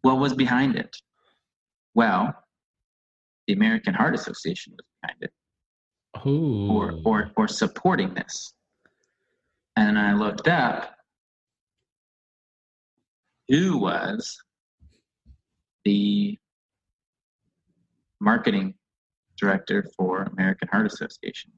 what 0.03 0.19
was 0.19 0.35
behind 0.35 0.77
it 0.77 0.97
well 1.95 2.35
the 3.47 3.55
american 3.55 3.95
heart 3.95 4.15
association 4.15 4.73
was 4.77 4.87
behind 5.03 5.19
it 5.23 5.33
Ooh. 6.27 6.71
or 6.71 7.01
or 7.05 7.31
or 7.37 7.49
supporting 7.49 8.15
this. 8.15 8.55
And 9.77 9.99
I 9.99 10.15
looked 10.15 10.49
up 10.49 10.95
who 13.49 13.79
was 13.79 14.37
the 15.85 16.39
marketing 18.21 18.75
director 19.39 19.87
for 19.97 20.25
American 20.25 20.69
Heart 20.69 20.87
Association. 20.87 21.53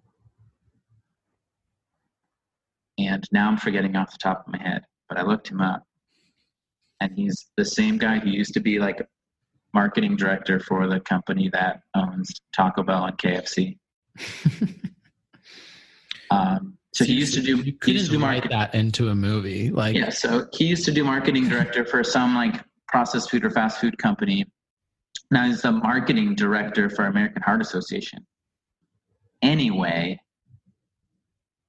And 2.98 3.26
now 3.32 3.48
I'm 3.48 3.56
forgetting 3.56 3.96
off 3.96 4.12
the 4.12 4.18
top 4.18 4.46
of 4.46 4.52
my 4.52 4.62
head, 4.62 4.82
but 5.08 5.18
I 5.18 5.22
looked 5.22 5.48
him 5.48 5.62
up. 5.62 5.82
And 7.00 7.12
he's 7.16 7.46
the 7.56 7.64
same 7.64 7.98
guy 7.98 8.18
who 8.18 8.30
used 8.30 8.54
to 8.54 8.60
be 8.60 8.78
like 8.78 9.06
marketing 9.72 10.16
director 10.16 10.60
for 10.60 10.86
the 10.86 11.00
company 11.00 11.48
that 11.52 11.80
owns 11.94 12.40
Taco 12.54 12.82
Bell 12.82 13.04
and 13.06 13.18
KFC. 13.18 13.78
Um, 16.30 16.78
so 16.92 17.04
he 17.04 17.14
used 17.14 17.34
to 17.34 17.42
do 17.42 17.56
You 17.56 17.76
he 17.84 17.92
used 17.92 18.06
to 18.06 18.12
do 18.12 18.22
write 18.22 18.44
marketing. 18.44 18.50
that 18.58 18.74
into 18.74 19.08
a 19.08 19.14
movie. 19.14 19.70
Like 19.70 19.96
Yeah, 19.96 20.10
so 20.10 20.46
he 20.52 20.66
used 20.66 20.84
to 20.84 20.92
do 20.92 21.04
marketing 21.04 21.48
director 21.48 21.84
for 21.84 22.02
some 22.04 22.34
like 22.34 22.62
processed 22.88 23.30
food 23.30 23.44
or 23.44 23.50
fast 23.50 23.80
food 23.80 23.98
company. 23.98 24.44
Now 25.30 25.46
he's 25.46 25.62
the 25.62 25.72
marketing 25.72 26.34
director 26.34 26.88
for 26.90 27.06
American 27.06 27.42
Heart 27.42 27.62
Association. 27.62 28.26
Anyway, 29.42 30.20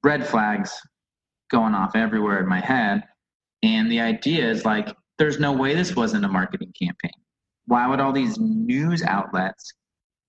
red 0.03 0.25
flags 0.27 0.79
going 1.49 1.73
off 1.75 1.95
everywhere 1.95 2.39
in 2.39 2.47
my 2.47 2.59
head. 2.59 3.03
And 3.63 3.91
the 3.91 3.99
idea 4.01 4.49
is 4.49 4.65
like, 4.65 4.95
there's 5.21 5.39
no 5.39 5.51
way 5.51 5.75
this 5.75 5.95
wasn't 5.95 6.25
a 6.25 6.27
marketing 6.27 6.73
campaign. 6.73 7.11
Why 7.67 7.85
would 7.85 7.99
all 7.99 8.11
these 8.11 8.39
news 8.39 9.03
outlets 9.03 9.71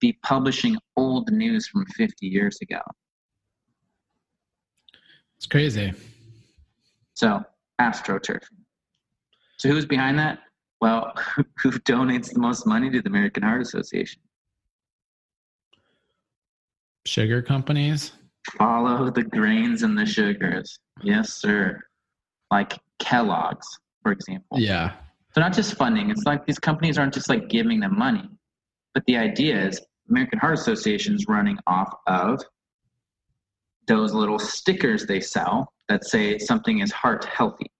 be 0.03 0.19
publishing 0.23 0.77
old 0.99 1.33
news 1.33 1.67
from 1.67 1.87
50 1.97 2.27
years 2.27 2.59
ago? 2.61 2.81
it's 5.39 5.47
crazy. 5.47 5.95
So, 7.15 7.43
astroturfing. 7.81 8.43
So, 9.57 9.71
who's 9.71 9.87
behind 9.87 10.19
that? 10.19 10.41
Well, 10.83 11.15
who 11.63 11.71
donates 11.71 12.35
the 12.35 12.41
most 12.41 12.67
money 12.67 12.91
to 12.91 13.01
the 13.01 13.09
American 13.09 13.45
Heart 13.45 13.63
Association? 13.63 14.21
Sugar 17.07 17.41
companies. 17.41 18.13
Follow 18.59 19.11
the 19.11 19.25
grains 19.25 19.85
and 19.85 19.97
the 19.97 20.05
sugars. 20.05 20.79
Yes, 21.03 21.33
sir. 21.33 21.81
Like 22.51 22.79
Kellogg's, 22.99 23.81
for 24.03 24.13
example. 24.13 24.59
Yeah. 24.59 24.93
So, 25.35 25.41
not 25.41 25.55
just 25.55 25.75
funding, 25.75 26.11
it's 26.11 26.25
like 26.25 26.45
these 26.47 26.59
companies 26.59 26.99
aren't 26.99 27.15
just 27.15 27.29
like 27.29 27.49
giving 27.49 27.81
them 27.81 27.99
money, 27.99 28.29
but 28.95 29.03
the 29.07 29.17
idea 29.17 29.67
is 29.67 29.81
American 30.11 30.39
Heart 30.39 30.55
Association 30.55 31.15
is 31.15 31.27
running 31.29 31.59
off 31.67 31.93
of 32.07 32.43
those 33.89 34.13
little 34.13 34.39
stickers 34.39 35.07
they 35.07 35.21
sell 35.21 35.73
that 35.89 36.05
say 36.05 36.39
something 36.39 36.81
is 36.81 36.93
heart 36.93 37.25
healthy. 37.25 37.71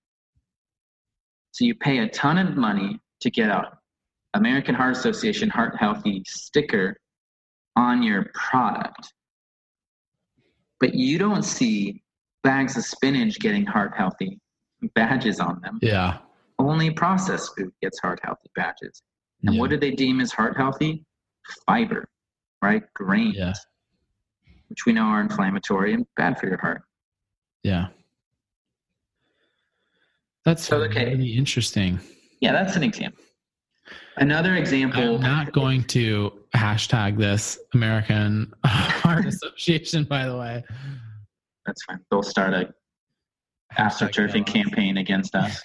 So 1.53 1.65
you 1.65 1.75
pay 1.75 1.99
a 1.99 2.09
ton 2.09 2.39
of 2.39 2.57
money 2.57 2.99
to 3.21 3.31
get 3.31 3.51
a 3.51 3.79
American 4.35 4.75
Heart 4.75 4.97
Association 4.97 5.51
heart 5.51 5.77
healthy 5.79 6.23
sticker 6.27 6.97
on 7.77 8.03
your 8.03 8.31
product. 8.35 9.13
But 10.81 10.95
you 10.95 11.19
don't 11.19 11.43
see 11.43 12.03
bags 12.43 12.77
of 12.77 12.85
spinach 12.85 13.39
getting 13.39 13.67
heart 13.67 13.93
healthy 13.97 14.41
badges 14.95 15.41
on 15.41 15.61
them. 15.63 15.79
Yeah. 15.83 16.19
Only 16.59 16.91
processed 16.91 17.53
food 17.57 17.73
gets 17.83 17.99
heart 18.01 18.21
healthy 18.23 18.51
badges. 18.55 19.03
And 19.45 19.55
yeah. 19.55 19.61
what 19.61 19.71
do 19.71 19.77
they 19.79 19.91
deem 19.91 20.21
as 20.21 20.33
heart 20.33 20.57
healthy? 20.57 21.05
Fiber, 21.67 22.09
right? 22.63 22.83
Grains, 22.95 23.37
Yeah. 23.37 23.53
which 24.69 24.87
we 24.87 24.93
know 24.93 25.03
are 25.03 25.21
inflammatory 25.21 25.93
and 25.95 26.07
bad 26.17 26.39
for 26.39 26.47
your 26.47 26.59
heart. 26.61 26.83
Yeah. 27.63 27.89
That's 30.45 30.65
So, 30.65 30.79
okay. 30.83 31.07
really 31.11 31.35
interesting. 31.37 32.01
Yeah, 32.41 32.53
that's 32.53 32.77
an 32.77 32.83
example. 32.83 33.23
Another 34.17 34.55
example. 34.57 35.17
I'm 35.17 35.21
not 35.21 35.53
going 35.53 35.85
to 35.85 36.33
hashtag 36.55 37.17
this 37.19 37.59
American 37.75 38.53
Heart 38.65 39.27
Association, 39.27 40.05
by 40.05 40.27
the 40.27 40.37
way. 40.37 40.65
That's 41.67 41.83
fine. 41.85 42.01
They'll 42.11 42.23
start 42.23 42.53
a 42.55 42.73
astroturfing 43.79 44.47
campaign 44.47 44.99
against 44.99 45.35
us. 45.35 45.63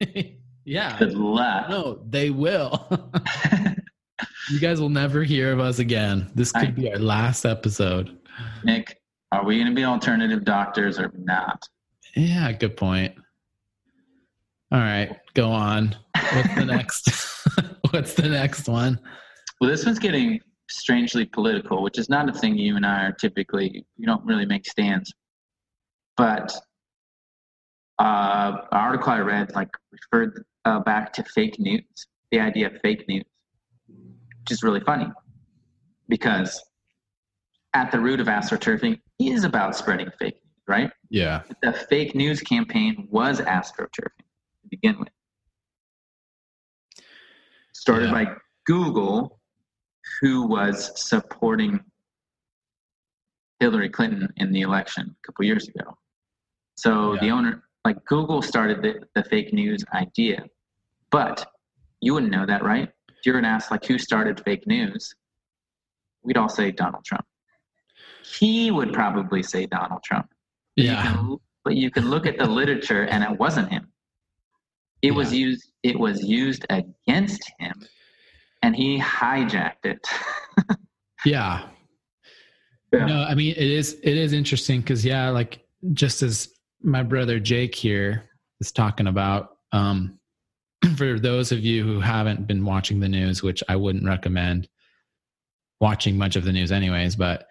yeah. 0.64 0.98
Good 0.98 1.14
luck. 1.14 1.68
No, 1.68 2.02
they 2.08 2.30
will. 2.30 2.88
you 4.50 4.60
guys 4.60 4.80
will 4.80 4.88
never 4.88 5.22
hear 5.22 5.52
of 5.52 5.60
us 5.60 5.78
again. 5.78 6.30
This 6.34 6.52
could 6.52 6.74
be 6.74 6.90
our 6.90 6.98
last 6.98 7.44
episode. 7.44 8.18
Nick, 8.64 9.00
are 9.32 9.44
we 9.44 9.56
going 9.56 9.68
to 9.68 9.74
be 9.74 9.84
alternative 9.84 10.44
doctors 10.44 10.98
or 10.98 11.12
not? 11.16 11.68
Yeah, 12.16 12.50
good 12.52 12.76
point. 12.76 13.14
All 14.72 14.80
right, 14.80 15.16
go 15.34 15.50
on. 15.50 15.96
What's 16.32 16.54
the 16.54 16.64
next? 16.64 17.10
What's 17.90 18.14
the 18.14 18.28
next 18.28 18.68
one? 18.68 19.00
Well, 19.60 19.70
this 19.70 19.84
one's 19.84 19.98
getting 19.98 20.40
strangely 20.68 21.24
political, 21.24 21.82
which 21.82 21.98
is 21.98 22.08
not 22.08 22.28
a 22.28 22.32
thing 22.32 22.56
you 22.56 22.76
and 22.76 22.86
I 22.86 23.06
are 23.06 23.12
typically. 23.12 23.84
you 23.96 24.06
don't 24.06 24.24
really 24.24 24.46
make 24.46 24.66
stands, 24.66 25.12
but 26.16 26.52
uh, 28.00 28.62
an 28.72 28.78
article 28.78 29.12
I 29.12 29.18
read 29.18 29.54
like 29.54 29.68
referred 29.92 30.44
uh, 30.64 30.80
back 30.80 31.12
to 31.14 31.22
fake 31.22 31.58
news, 31.58 31.84
the 32.30 32.40
idea 32.40 32.66
of 32.66 32.80
fake 32.82 33.06
news, 33.08 33.24
which 33.86 34.50
is 34.50 34.62
really 34.62 34.80
funny 34.80 35.06
because 36.08 36.60
at 37.74 37.92
the 37.92 38.00
root 38.00 38.18
of 38.18 38.26
astroturfing 38.26 38.98
is 39.18 39.44
about 39.44 39.76
spreading 39.76 40.10
fake 40.18 40.34
news, 40.34 40.62
right? 40.66 40.90
Yeah. 41.10 41.42
The 41.62 41.72
fake 41.72 42.14
news 42.14 42.40
campaign 42.40 43.06
was 43.10 43.40
astroturfing 43.40 44.24
to 44.62 44.68
begin 44.70 44.98
with. 44.98 45.10
Started 47.74 48.06
yeah. 48.06 48.24
by 48.24 48.34
Google, 48.66 49.38
who 50.20 50.46
was 50.46 50.90
supporting 51.00 51.80
Hillary 53.60 53.90
Clinton 53.90 54.32
in 54.38 54.52
the 54.52 54.62
election 54.62 55.14
a 55.22 55.26
couple 55.26 55.44
years 55.44 55.68
ago. 55.68 55.96
So 56.76 57.12
yeah. 57.14 57.20
the 57.20 57.30
owner, 57.30 57.62
like 57.84 58.04
Google, 58.04 58.42
started 58.42 58.82
the, 58.82 59.00
the 59.14 59.24
fake 59.24 59.52
news 59.52 59.84
idea, 59.94 60.44
but 61.10 61.46
you 62.00 62.14
wouldn't 62.14 62.32
know 62.32 62.46
that, 62.46 62.62
right? 62.62 62.88
If 63.08 63.26
you're 63.26 63.34
gonna 63.34 63.48
ask 63.48 63.70
like 63.70 63.84
who 63.84 63.98
started 63.98 64.42
fake 64.44 64.66
news, 64.66 65.14
we'd 66.22 66.36
all 66.36 66.48
say 66.48 66.70
Donald 66.70 67.04
Trump 67.04 67.24
he 68.38 68.70
would 68.70 68.92
probably 68.92 69.42
say 69.42 69.66
Donald 69.66 70.02
Trump. 70.02 70.28
Yeah. 70.76 71.02
You 71.02 71.08
can, 71.08 71.36
but 71.64 71.76
you 71.76 71.90
can 71.90 72.10
look 72.10 72.26
at 72.26 72.38
the 72.38 72.46
literature 72.46 73.04
and 73.04 73.24
it 73.24 73.38
wasn't 73.38 73.70
him. 73.70 73.88
It 75.02 75.08
yeah. 75.08 75.12
was 75.12 75.32
used 75.32 75.72
it 75.82 75.98
was 75.98 76.22
used 76.22 76.66
against 76.68 77.50
him 77.58 77.72
and 78.62 78.76
he 78.76 78.98
hijacked 78.98 79.84
it. 79.84 80.06
yeah. 81.24 81.68
yeah. 82.92 83.06
No, 83.06 83.22
I 83.22 83.34
mean 83.34 83.52
it 83.56 83.70
is 83.70 83.98
it 84.02 84.16
is 84.16 84.32
interesting 84.32 84.82
cuz 84.82 85.04
yeah, 85.04 85.30
like 85.30 85.60
just 85.92 86.22
as 86.22 86.48
my 86.82 87.02
brother 87.02 87.38
Jake 87.38 87.74
here 87.74 88.24
is 88.60 88.72
talking 88.72 89.06
about 89.06 89.56
um 89.72 90.18
for 90.96 91.18
those 91.18 91.52
of 91.52 91.60
you 91.60 91.84
who 91.84 92.00
haven't 92.00 92.46
been 92.46 92.64
watching 92.64 93.00
the 93.00 93.08
news, 93.08 93.42
which 93.42 93.62
I 93.68 93.76
wouldn't 93.76 94.06
recommend 94.06 94.68
watching 95.80 96.16
much 96.16 96.36
of 96.36 96.44
the 96.44 96.52
news 96.52 96.72
anyways, 96.72 97.16
but 97.16 97.46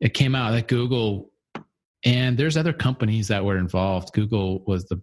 it 0.00 0.14
came 0.14 0.34
out 0.34 0.52
that 0.52 0.68
Google 0.68 1.30
and 2.04 2.38
there's 2.38 2.56
other 2.56 2.72
companies 2.72 3.28
that 3.28 3.44
were 3.44 3.58
involved. 3.58 4.12
Google 4.12 4.62
was 4.66 4.84
the 4.84 5.00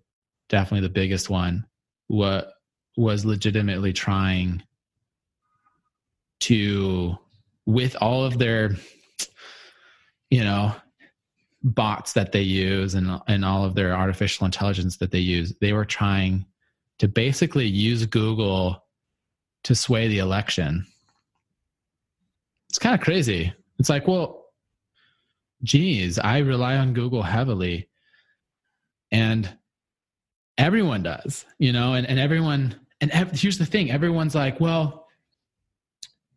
definitely 0.49 0.87
the 0.87 0.93
biggest 0.93 1.29
one. 1.29 1.65
What 2.07 2.53
was 2.97 3.25
legitimately 3.25 3.91
trying 3.91 4.63
to 6.41 7.17
with 7.65 7.95
all 7.99 8.23
of 8.23 8.37
their 8.37 8.75
you 10.29 10.43
know 10.43 10.75
bots 11.65 12.13
that 12.13 12.31
they 12.31 12.41
use 12.41 12.93
and 12.93 13.19
and 13.27 13.43
all 13.43 13.65
of 13.65 13.75
their 13.75 13.93
artificial 13.93 14.45
intelligence 14.45 14.97
that 14.97 15.11
they 15.11 15.19
use 15.19 15.53
they 15.61 15.73
were 15.73 15.85
trying 15.85 16.45
to 16.99 17.07
basically 17.07 17.65
use 17.65 18.05
google 18.05 18.83
to 19.63 19.73
sway 19.73 20.07
the 20.07 20.19
election 20.19 20.85
it's 22.69 22.79
kind 22.79 22.93
of 22.93 23.01
crazy 23.01 23.51
it's 23.79 23.89
like 23.89 24.07
well 24.07 24.45
geez, 25.65 26.19
I 26.19 26.39
rely 26.39 26.77
on 26.77 26.93
Google 26.93 27.23
heavily. 27.23 27.89
And 29.11 29.49
everyone 30.57 31.03
does, 31.03 31.45
you 31.59 31.73
know, 31.73 31.93
and, 31.93 32.07
and 32.07 32.19
everyone, 32.19 32.75
and 33.01 33.11
ev- 33.11 33.31
here's 33.31 33.57
the 33.57 33.65
thing 33.65 33.91
everyone's 33.91 34.35
like, 34.35 34.59
well, 34.59 35.07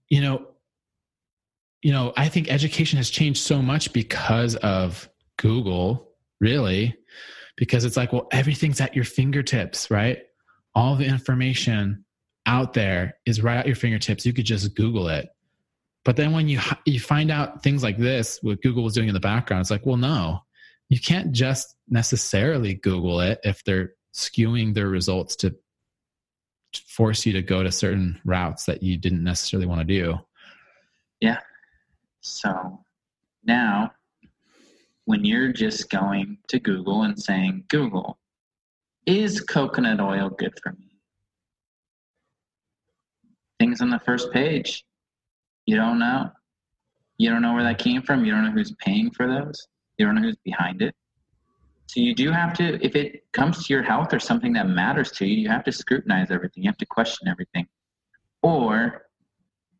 you 0.08 0.20
know, 0.20 0.46
you 1.82 1.92
know, 1.92 2.12
I 2.16 2.28
think 2.28 2.50
education 2.50 2.96
has 2.96 3.10
changed 3.10 3.42
so 3.42 3.62
much 3.62 3.92
because 3.92 4.56
of 4.56 5.08
Google, 5.38 6.10
really, 6.40 6.96
because 7.56 7.84
it's 7.84 7.96
like, 7.96 8.12
well, 8.12 8.28
everything's 8.30 8.80
at 8.80 8.94
your 8.94 9.04
fingertips, 9.04 9.90
right? 9.90 10.18
All 10.74 10.94
the 10.96 11.06
information 11.06 12.04
out 12.46 12.74
there 12.74 13.16
is 13.26 13.42
right 13.42 13.58
at 13.58 13.66
your 13.66 13.76
fingertips. 13.76 14.26
You 14.26 14.32
could 14.32 14.46
just 14.46 14.74
Google 14.74 15.08
it. 15.08 15.28
But 16.04 16.16
then 16.16 16.32
when 16.32 16.48
you 16.48 16.60
you 16.86 17.00
find 17.00 17.30
out 17.30 17.62
things 17.62 17.82
like 17.82 17.98
this, 17.98 18.38
what 18.42 18.62
Google 18.62 18.84
was 18.84 18.94
doing 18.94 19.08
in 19.08 19.14
the 19.14 19.20
background, 19.20 19.60
it's 19.62 19.70
like, 19.70 19.84
well, 19.84 19.96
no, 19.96 20.40
you 20.88 21.00
can't 21.00 21.32
just 21.32 21.76
necessarily 21.88 22.74
Google 22.74 23.20
it 23.20 23.40
if 23.44 23.62
they're 23.64 23.92
skewing 24.14 24.74
their 24.74 24.88
results 24.88 25.36
to 25.36 25.54
force 26.86 27.26
you 27.26 27.32
to 27.32 27.42
go 27.42 27.62
to 27.62 27.72
certain 27.72 28.20
routes 28.24 28.64
that 28.64 28.82
you 28.82 28.96
didn't 28.96 29.24
necessarily 29.24 29.66
want 29.66 29.80
to 29.80 29.84
do. 29.84 30.18
Yeah. 31.20 31.40
So 32.20 32.80
now, 33.44 33.92
when 35.08 35.24
you're 35.24 35.50
just 35.50 35.88
going 35.88 36.36
to 36.48 36.60
Google 36.60 37.04
and 37.04 37.18
saying, 37.18 37.64
Google, 37.68 38.18
is 39.06 39.40
coconut 39.40 40.00
oil 40.00 40.28
good 40.28 40.52
for 40.62 40.72
me? 40.72 40.98
Things 43.58 43.80
on 43.80 43.88
the 43.88 44.00
first 44.00 44.30
page 44.32 44.84
you 45.64 45.76
don't 45.76 45.98
know. 45.98 46.30
You 47.16 47.30
don't 47.30 47.40
know 47.40 47.54
where 47.54 47.62
that 47.62 47.78
came 47.78 48.02
from. 48.02 48.26
You 48.26 48.32
don't 48.32 48.44
know 48.44 48.50
who's 48.50 48.72
paying 48.72 49.10
for 49.10 49.26
those. 49.26 49.66
You 49.96 50.04
don't 50.04 50.14
know 50.14 50.20
who's 50.20 50.36
behind 50.44 50.82
it. 50.82 50.94
So 51.86 52.00
you 52.00 52.14
do 52.14 52.30
have 52.30 52.52
to, 52.58 52.78
if 52.84 52.94
it 52.94 53.24
comes 53.32 53.66
to 53.66 53.72
your 53.72 53.82
health 53.82 54.12
or 54.12 54.18
something 54.18 54.52
that 54.52 54.68
matters 54.68 55.10
to 55.12 55.26
you, 55.26 55.36
you 55.36 55.48
have 55.48 55.64
to 55.64 55.72
scrutinize 55.72 56.30
everything. 56.30 56.64
You 56.64 56.68
have 56.68 56.76
to 56.78 56.86
question 56.86 57.28
everything, 57.28 57.66
or 58.42 59.06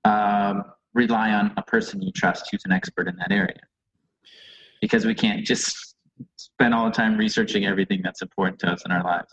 um, 0.04 0.64
rely 0.94 1.32
on 1.32 1.52
a 1.58 1.62
person 1.62 2.00
you 2.00 2.12
trust 2.12 2.48
who's 2.50 2.64
an 2.64 2.72
expert 2.72 3.08
in 3.08 3.16
that 3.16 3.30
area. 3.30 3.60
Because 4.80 5.04
we 5.04 5.14
can't 5.14 5.44
just 5.44 5.94
spend 6.36 6.74
all 6.74 6.86
the 6.86 6.92
time 6.92 7.16
researching 7.16 7.66
everything 7.66 8.00
that's 8.02 8.22
important 8.22 8.60
to 8.60 8.68
us 8.68 8.82
in 8.84 8.92
our 8.92 9.02
lives. 9.02 9.32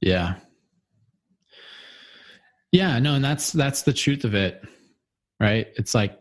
Yeah. 0.00 0.34
Yeah, 2.72 2.98
no, 2.98 3.14
and 3.14 3.24
that's 3.24 3.52
that's 3.52 3.82
the 3.82 3.92
truth 3.92 4.24
of 4.24 4.34
it 4.34 4.62
right? 5.40 5.68
It's 5.76 5.94
like 5.94 6.18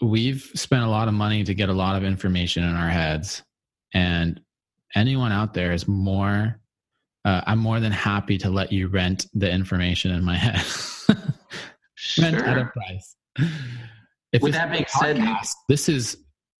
we've 0.00 0.42
spent 0.54 0.84
a 0.84 0.88
lot 0.88 1.08
of 1.08 1.14
money 1.14 1.44
to 1.44 1.54
get 1.54 1.68
a 1.68 1.72
lot 1.72 1.96
of 1.96 2.04
information 2.04 2.64
in 2.64 2.74
our 2.74 2.90
heads, 2.90 3.42
and 3.92 4.40
anyone 4.94 5.32
out 5.32 5.54
there 5.54 5.72
is 5.72 5.86
more. 5.86 6.60
Uh, 7.24 7.40
I'm 7.46 7.58
more 7.58 7.80
than 7.80 7.92
happy 7.92 8.36
to 8.38 8.50
let 8.50 8.70
you 8.70 8.88
rent 8.88 9.26
the 9.32 9.50
information 9.50 10.10
in 10.10 10.24
my 10.24 10.36
head. 10.36 10.62
rent 12.18 12.36
at 12.36 12.58
a 12.58 12.66
price. 12.66 13.16
If 14.32 14.42
With 14.42 14.52
that 14.52 14.70
being 14.70 14.84
said, 14.88 15.24
this 15.68 15.88
is 15.88 16.18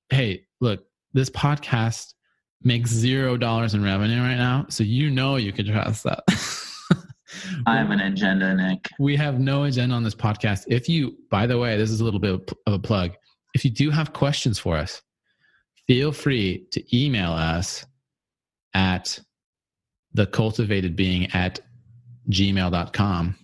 hey, 0.09 0.47
look, 0.61 0.85
this 1.15 1.31
podcast 1.31 2.15
makes 2.63 2.91
zero 2.91 3.37
dollars 3.37 3.75
in 3.75 3.83
revenue 3.83 4.21
right 4.21 4.37
now, 4.37 4.67
so 4.69 4.85
you 4.85 5.11
know 5.11 5.37
you 5.37 5.53
can 5.53 5.67
trust 5.67 6.05
that. 6.05 6.23
I 7.67 7.77
have 7.77 7.91
an 7.91 8.01
agenda, 8.01 8.55
Nick. 8.55 8.89
We 8.99 9.17
have 9.17 9.41
no 9.41 9.65
agenda 9.65 9.95
on 9.95 10.03
this 10.03 10.15
podcast. 10.15 10.65
If 10.69 10.89
you, 10.89 11.17
by 11.31 11.47
the 11.47 11.59
way, 11.59 11.77
this 11.77 11.91
is 11.91 12.01
a 12.01 12.05
little 12.05 12.21
bit 12.21 12.53
of 12.67 12.73
a 12.73 12.79
plug. 12.79 13.13
If 13.55 13.65
you 13.65 13.71
do 13.71 13.91
have 13.91 14.13
questions 14.13 14.59
for 14.59 14.77
us, 14.77 15.03
feel 15.87 16.13
free 16.13 16.67
to 16.73 16.97
email 16.97 17.33
us 17.33 17.85
at 18.75 19.19
the 20.13 20.27
cultivated 20.27 20.97
being 20.97 21.31
at 21.33 21.61
gmail.com. 22.31 23.37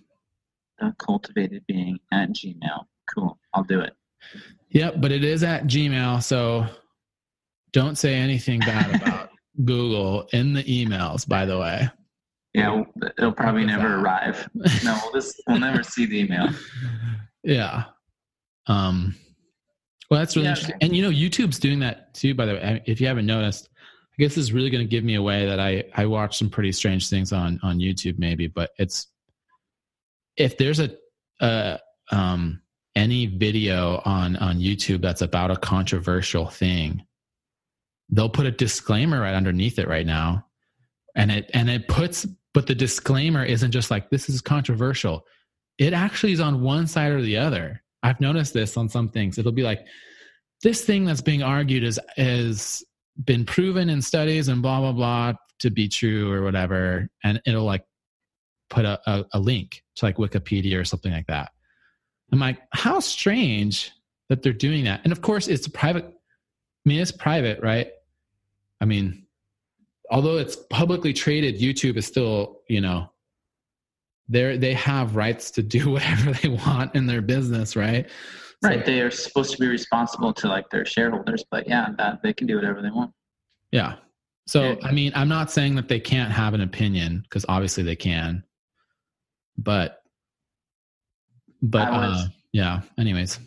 The 0.79 0.95
cultivated 0.97 1.63
being 1.67 1.99
at 2.11 2.29
gmail. 2.29 2.85
Cool. 3.13 3.37
I'll 3.53 3.63
do 3.63 3.81
it. 3.81 3.93
Yep, 4.69 4.95
but 4.99 5.11
it 5.11 5.23
is 5.23 5.43
at 5.43 5.65
Gmail. 5.65 6.23
So 6.23 6.65
don't 7.73 7.97
say 7.97 8.15
anything 8.15 8.59
bad 8.59 8.95
about 9.01 9.29
Google 9.63 10.27
in 10.33 10.53
the 10.53 10.63
emails, 10.63 11.27
by 11.27 11.45
the 11.45 11.57
way. 11.57 11.89
Yeah, 12.53 12.83
it'll 13.17 13.31
probably 13.31 13.65
never 13.65 13.95
arrive. 13.95 14.49
No, 14.83 14.99
we'll 15.03 15.13
just 15.13 15.41
we'll 15.47 15.59
never 15.59 15.83
see 15.83 16.05
the 16.05 16.19
email. 16.19 16.49
Yeah. 17.43 17.85
Um. 18.67 19.15
Well, 20.11 20.19
that's 20.19 20.35
really 20.35 20.45
yeah, 20.45 20.51
interesting. 20.51 20.77
And 20.81 20.95
you 20.95 21.01
know, 21.01 21.09
YouTube's 21.09 21.57
doing 21.57 21.79
that 21.79 22.13
too. 22.13 22.35
By 22.35 22.45
the 22.45 22.53
way, 22.53 22.83
if 22.85 23.01
you 23.01 23.07
haven't 23.07 23.25
noticed, 23.25 23.67
I 23.75 24.21
guess 24.21 24.35
this 24.35 24.43
is 24.43 24.53
really 24.53 24.69
going 24.69 24.85
to 24.85 24.87
give 24.87 25.03
me 25.03 25.15
away 25.15 25.47
that 25.47 25.59
I 25.59 25.85
I 25.95 26.05
watch 26.05 26.37
some 26.37 26.51
pretty 26.51 26.71
strange 26.71 27.09
things 27.09 27.33
on 27.33 27.59
on 27.63 27.79
YouTube, 27.79 28.19
maybe. 28.19 28.45
But 28.45 28.69
it's 28.77 29.07
if 30.37 30.55
there's 30.59 30.79
a 30.79 30.91
uh 31.39 31.77
um 32.11 32.61
any 32.95 33.25
video 33.25 34.03
on 34.05 34.35
on 34.35 34.59
YouTube 34.59 35.01
that's 35.01 35.23
about 35.23 35.49
a 35.49 35.55
controversial 35.55 36.45
thing, 36.45 37.03
they'll 38.11 38.29
put 38.29 38.45
a 38.45 38.51
disclaimer 38.51 39.21
right 39.21 39.33
underneath 39.33 39.79
it 39.79 39.87
right 39.87 40.05
now, 40.05 40.45
and 41.15 41.31
it 41.31 41.49
and 41.53 41.69
it 41.69 41.87
puts 41.87 42.27
but 42.53 42.67
the 42.67 42.75
disclaimer 42.75 43.43
isn't 43.45 43.71
just 43.71 43.91
like, 43.91 44.09
this 44.09 44.29
is 44.29 44.41
controversial. 44.41 45.25
it 45.77 45.93
actually 45.93 46.33
is 46.33 46.39
on 46.39 46.61
one 46.61 46.85
side 46.85 47.11
or 47.11 47.21
the 47.21 47.37
other. 47.37 47.81
I've 48.03 48.19
noticed 48.19 48.53
this 48.53 48.77
on 48.77 48.89
some 48.89 49.09
things. 49.09 49.37
It'll 49.37 49.51
be 49.51 49.63
like 49.63 49.85
this 50.63 50.83
thing 50.83 51.05
that's 51.05 51.21
being 51.21 51.43
argued 51.43 51.83
is 51.83 51.99
is 52.17 52.83
been 53.23 53.45
proven 53.45 53.89
in 53.89 54.01
studies 54.01 54.47
and 54.47 54.61
blah 54.61 54.79
blah 54.79 54.91
blah 54.91 55.33
to 55.59 55.69
be 55.69 55.87
true 55.87 56.31
or 56.31 56.43
whatever, 56.43 57.09
and 57.23 57.41
it'll 57.45 57.63
like 57.63 57.85
put 58.69 58.85
a, 58.85 58.99
a, 59.09 59.25
a 59.33 59.39
link 59.39 59.83
to 59.95 60.05
like 60.05 60.17
Wikipedia 60.17 60.79
or 60.79 60.85
something 60.85 61.11
like 61.11 61.27
that. 61.27 61.51
I'm 62.31 62.39
like, 62.39 62.59
how 62.73 62.99
strange 62.99 63.91
that 64.29 64.41
they're 64.41 64.53
doing 64.53 64.85
that. 64.85 65.01
And 65.03 65.11
of 65.11 65.21
course, 65.21 65.47
it's 65.47 65.67
private. 65.67 66.05
I 66.05 66.89
mean, 66.89 66.99
it's 66.99 67.11
private, 67.11 67.61
right? 67.61 67.91
I 68.81 68.85
mean, 68.85 69.25
although 70.09 70.37
it's 70.37 70.57
publicly 70.69 71.13
traded, 71.13 71.59
YouTube 71.59 71.95
is 71.95 72.05
still, 72.05 72.61
you 72.67 72.81
know, 72.81 73.11
they 74.27 74.57
they 74.57 74.73
have 74.73 75.15
rights 75.15 75.51
to 75.51 75.63
do 75.63 75.89
whatever 75.91 76.31
they 76.31 76.49
want 76.49 76.95
in 76.95 77.05
their 77.05 77.21
business, 77.21 77.75
right? 77.75 78.09
Right. 78.63 78.85
They 78.85 79.01
are 79.01 79.09
supposed 79.09 79.51
to 79.53 79.57
be 79.57 79.67
responsible 79.67 80.33
to 80.33 80.47
like 80.47 80.69
their 80.69 80.85
shareholders, 80.85 81.43
but 81.49 81.67
yeah, 81.67 81.89
that 81.97 82.21
they 82.21 82.31
can 82.31 82.45
do 82.45 82.55
whatever 82.55 82.81
they 82.81 82.91
want. 82.91 83.11
Yeah. 83.71 83.95
So 84.47 84.63
yeah. 84.63 84.75
I 84.83 84.91
mean, 84.91 85.11
I'm 85.15 85.29
not 85.29 85.51
saying 85.51 85.75
that 85.75 85.87
they 85.87 85.99
can't 85.99 86.31
have 86.31 86.53
an 86.53 86.61
opinion 86.61 87.21
because 87.23 87.45
obviously 87.49 87.83
they 87.83 87.95
can, 87.95 88.43
but 89.57 90.03
but 91.61 91.91
was, 91.91 92.25
uh, 92.25 92.27
yeah. 92.51 92.81
Anyways, 92.99 93.39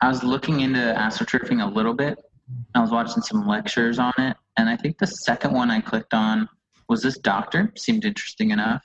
I 0.00 0.08
was 0.08 0.24
looking 0.24 0.60
into 0.60 0.78
astroturfing 0.78 1.62
a 1.62 1.66
little 1.66 1.94
bit. 1.94 2.18
I 2.74 2.80
was 2.80 2.90
watching 2.90 3.22
some 3.22 3.46
lectures 3.46 3.98
on 3.98 4.12
it, 4.18 4.36
and 4.56 4.68
I 4.68 4.76
think 4.76 4.98
the 4.98 5.06
second 5.06 5.52
one 5.52 5.70
I 5.70 5.80
clicked 5.80 6.14
on 6.14 6.48
was 6.88 7.02
this 7.02 7.18
doctor. 7.18 7.72
Seemed 7.76 8.04
interesting 8.04 8.50
enough, 8.50 8.84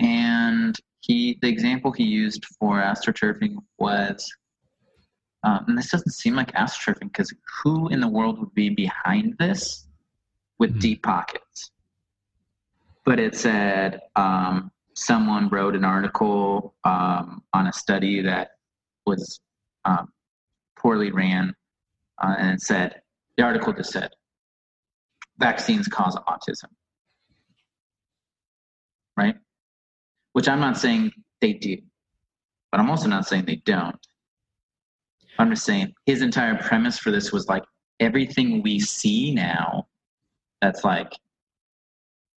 and 0.00 0.76
he 1.00 1.38
the 1.40 1.48
example 1.48 1.92
he 1.92 2.04
used 2.04 2.44
for 2.58 2.76
astroturfing 2.76 3.56
was. 3.78 4.30
Um, 5.44 5.64
and 5.66 5.76
this 5.76 5.90
doesn't 5.90 6.12
seem 6.12 6.36
like 6.36 6.52
astroturfing 6.52 7.12
because 7.12 7.34
who 7.62 7.88
in 7.88 8.00
the 8.00 8.06
world 8.06 8.38
would 8.38 8.54
be 8.54 8.68
behind 8.68 9.34
this 9.40 9.88
with 10.60 10.70
mm-hmm. 10.70 10.78
deep 10.78 11.02
pockets? 11.02 11.72
But 13.04 13.18
it 13.18 13.34
said 13.34 14.02
um, 14.14 14.70
someone 14.94 15.48
wrote 15.48 15.74
an 15.74 15.84
article 15.84 16.74
um, 16.84 17.42
on 17.52 17.66
a 17.66 17.72
study 17.72 18.22
that 18.22 18.52
was 19.04 19.40
um, 19.84 20.12
poorly 20.76 21.10
ran, 21.10 21.56
uh, 22.22 22.36
and 22.38 22.54
it 22.54 22.60
said 22.60 23.02
the 23.36 23.42
article 23.42 23.72
just 23.72 23.90
said 23.90 24.10
vaccines 25.42 25.88
cause 25.88 26.16
autism, 26.28 26.70
right? 29.16 29.34
Which 30.32 30.48
I'm 30.48 30.60
not 30.60 30.78
saying 30.78 31.12
they 31.40 31.52
do, 31.52 31.76
but 32.70 32.80
I'm 32.80 32.88
also 32.88 33.08
not 33.08 33.26
saying 33.26 33.44
they 33.46 33.56
don't. 33.56 33.98
I'm 35.38 35.50
just 35.50 35.64
saying 35.64 35.92
his 36.06 36.22
entire 36.22 36.56
premise 36.56 36.98
for 36.98 37.10
this 37.10 37.32
was 37.32 37.48
like 37.48 37.64
everything 38.00 38.62
we 38.62 38.78
see 38.78 39.34
now 39.34 39.86
that's 40.60 40.84
like 40.84 41.12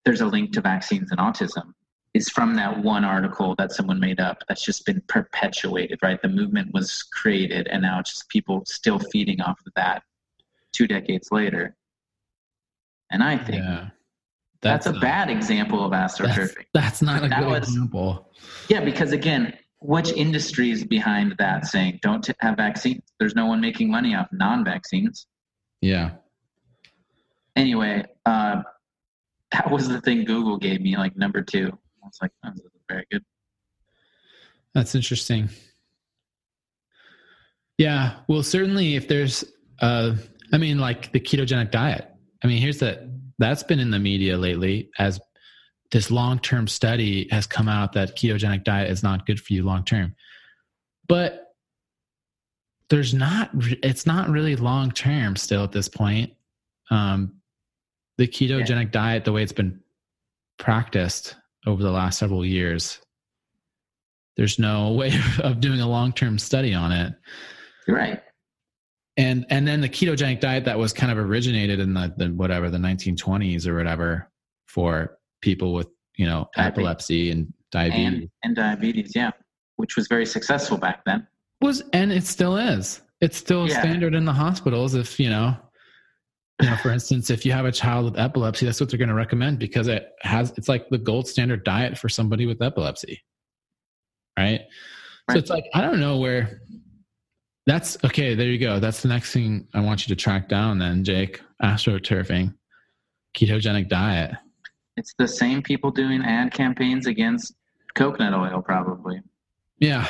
there's 0.05 0.21
a 0.21 0.27
link 0.27 0.53
to 0.53 0.61
vaccines 0.61 1.11
and 1.11 1.21
autism 1.21 1.73
is 2.14 2.29
from 2.29 2.55
that 2.55 2.83
one 2.83 3.05
article 3.05 3.55
that 3.59 3.73
someone 3.73 3.99
made 3.99 4.21
up 4.21 4.38
that's 4.47 4.64
just 4.64 4.87
been 4.87 5.03
perpetuated, 5.09 5.99
right? 6.03 6.23
The 6.23 6.29
movement 6.29 6.73
was 6.73 7.03
created 7.03 7.67
and 7.69 7.83
now 7.83 7.99
it's 7.99 8.12
just 8.12 8.29
people 8.29 8.62
still 8.67 8.99
feeding 8.99 9.40
off 9.40 9.59
of 9.67 9.73
that 9.75 10.03
two 10.73 10.87
decades 10.87 11.29
later. 11.33 11.77
And 13.14 13.22
I 13.22 13.38
think 13.38 13.62
yeah, 13.62 13.90
that's, 14.61 14.87
that's, 14.87 14.87
a 14.87 14.92
not, 14.92 15.00
bad 15.00 15.31
example 15.31 15.85
of 15.85 15.92
astroturfing. 15.92 16.66
That's, 16.74 16.98
that's 16.98 17.03
not 17.03 17.24
a 17.24 17.29
that 17.29 17.38
good 17.38 17.48
was, 17.48 17.68
example. 17.68 18.33
Yeah, 18.68 18.85
because 18.85 19.12
again, 19.12 19.57
which 19.81 20.11
industry 20.11 20.72
is 20.72 20.83
behind 20.83 21.37
that 21.38 21.64
saying 21.64 22.00
don't 22.03 22.29
have 22.40 22.57
vaccines? 22.57 23.03
There's 23.20 23.37
no 23.37 23.46
one 23.46 23.61
making 23.61 23.88
money 23.88 24.16
off 24.16 24.27
non 24.33 24.64
vaccines. 24.64 25.29
Yeah. 25.81 26.14
Anyway, 27.55 28.05
uh, 28.27 28.62
that 29.53 29.70
was 29.70 29.88
the 29.88 30.00
thing 30.00 30.24
Google 30.24 30.59
gave 30.59 30.81
me, 30.81 30.96
like 30.96 31.16
number 31.16 31.40
two. 31.40 31.68
I 32.03 32.07
was 32.07 32.18
like, 32.20 32.33
oh, 32.44 32.50
very 32.88 33.07
good. 33.12 33.22
That's 34.74 34.96
interesting. 34.96 35.50
Yeah, 37.79 38.16
well, 38.27 38.42
certainly 38.42 38.96
if 38.96 39.07
there's, 39.07 39.44
uh, 39.79 40.16
I 40.53 40.59
mean, 40.59 40.79
like 40.79 41.12
the 41.12 41.20
ketogenic 41.20 41.70
diet. 41.70 42.11
I 42.45 42.47
mean, 42.47 42.59
here's 42.59 42.79
the 42.79 43.11
that's 43.39 43.63
been 43.63 43.81
in 43.81 43.91
the 43.91 43.99
media 43.99 44.37
lately 44.37 44.91
as 44.99 45.19
this 45.91 46.11
long 46.11 46.39
term 46.39 46.69
study 46.69 47.29
has 47.31 47.47
come 47.47 47.69
out 47.69 47.93
that 47.95 48.17
ketogenic 48.17 48.65
diet 48.65 48.91
is 48.91 49.03
not 49.03 49.27
good 49.27 49.41
for 49.41 49.53
you 49.53 49.63
long 49.63 49.85
term. 49.85 50.15
But 51.09 51.55
there's 52.91 53.15
not, 53.15 53.51
it's 53.55 54.07
not 54.07 54.29
really 54.29 54.57
long 54.57 54.91
term 54.91 55.37
still 55.37 55.65
at 55.65 55.73
this 55.73 55.89
point. 55.89 56.33
Um, 56.91 57.35
the 58.19 58.29
ketogenic 58.29 58.85
yeah. 58.87 58.91
diet, 58.91 59.25
the 59.25 59.33
way 59.33 59.43
it's 59.43 59.53
been 59.53 59.81
practiced 60.59 61.37
over 61.67 61.83
the 61.83 61.91
last 61.91 62.19
several 62.19 62.45
years. 62.45 63.01
There's 64.37 64.59
no 64.59 64.93
way 64.95 65.13
of 65.43 65.61
doing 65.61 65.81
a 65.81 65.89
long 65.89 66.13
term 66.13 66.39
study 66.39 66.75
on 66.75 66.93
it. 66.93 67.15
You're 67.87 67.97
right. 67.97 68.23
And 69.16 69.46
and 69.50 69.66
then 69.66 69.81
the 69.81 69.88
ketogenic 69.88 70.40
diet 70.40 70.64
that 70.64 70.79
was 70.79 70.92
kind 70.92 71.12
of 71.12 71.18
originated 71.18 71.79
in 71.79 71.94
the, 71.94 72.12
the 72.16 72.29
whatever 72.29 72.68
the 72.68 72.79
1920s 72.79 73.66
or 73.66 73.77
whatever 73.77 74.31
for 74.66 75.18
people 75.40 75.72
with 75.72 75.88
you 76.16 76.27
know 76.27 76.48
diabetes. 76.57 76.79
epilepsy 76.79 77.31
and 77.31 77.53
diabetes 77.70 78.07
and, 78.07 78.31
and 78.42 78.57
diabetes, 78.57 79.12
yeah, 79.14 79.31
which 79.77 79.96
was 79.96 80.09
very 80.09 80.27
successful 80.27 80.77
back 80.77 81.05
then. 81.05 81.27
Was 81.61 81.83
and 81.92 82.12
it 82.12 82.24
still 82.24 82.57
is. 82.57 83.03
It's 83.20 83.37
still 83.37 83.68
yeah. 83.68 83.81
standard 83.81 84.14
in 84.14 84.24
the 84.24 84.33
hospitals 84.33 84.94
if 84.94 85.20
you 85.20 85.31
know 85.31 85.57
you 86.62 86.70
know, 86.70 86.77
for 86.77 86.90
instance, 86.90 87.31
if 87.31 87.44
you 87.44 87.53
have 87.53 87.64
a 87.64 87.72
child 87.72 88.05
with 88.05 88.18
epilepsy, 88.18 88.64
that's 88.64 88.81
what 88.81 88.88
they're 88.88 88.98
going 88.98 89.09
to 89.09 89.14
recommend 89.14 89.59
because 89.59 89.88
it 89.88 90.11
has 90.22 90.53
it's 90.57 90.68
like 90.68 90.88
the 90.88 90.98
gold 90.98 91.27
standard 91.27 91.64
diet 91.64 91.98
for 91.98 92.09
somebody 92.09 92.46
with 92.46 92.62
epilepsy. 92.62 93.22
Right? 94.38 94.61
right? 95.29 95.33
So 95.33 95.38
it's 95.38 95.50
like 95.50 95.64
I 95.74 95.81
don't 95.81 95.98
know 95.98 96.18
where 96.18 96.61
that's 97.66 97.96
okay, 98.05 98.35
there 98.35 98.48
you 98.48 98.59
go. 98.59 98.79
That's 98.79 99.03
the 99.03 99.09
next 99.09 99.33
thing 99.33 99.68
I 99.72 99.81
want 99.81 100.07
you 100.07 100.14
to 100.14 100.20
track 100.20 100.48
down 100.48 100.79
then, 100.79 101.05
Jake. 101.05 101.40
Astroturfing. 101.62 102.55
Ketogenic 103.35 103.88
diet. 103.88 104.33
It's 104.96 105.14
the 105.18 105.27
same 105.27 105.62
people 105.62 105.90
doing 105.90 106.22
ad 106.22 106.53
campaigns 106.53 107.07
against 107.07 107.55
coconut 107.94 108.35
oil 108.35 108.62
probably. 108.62 109.20
Yeah. 109.79 110.09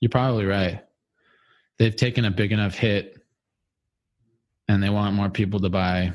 You're 0.00 0.10
probably 0.10 0.46
right. 0.46 0.82
They've 1.78 1.94
taken 1.94 2.24
a 2.24 2.30
big 2.30 2.52
enough 2.52 2.74
hit 2.74 3.18
and 4.68 4.82
they 4.82 4.90
want 4.90 5.14
more 5.14 5.30
people 5.30 5.60
to 5.60 5.68
buy 5.68 6.12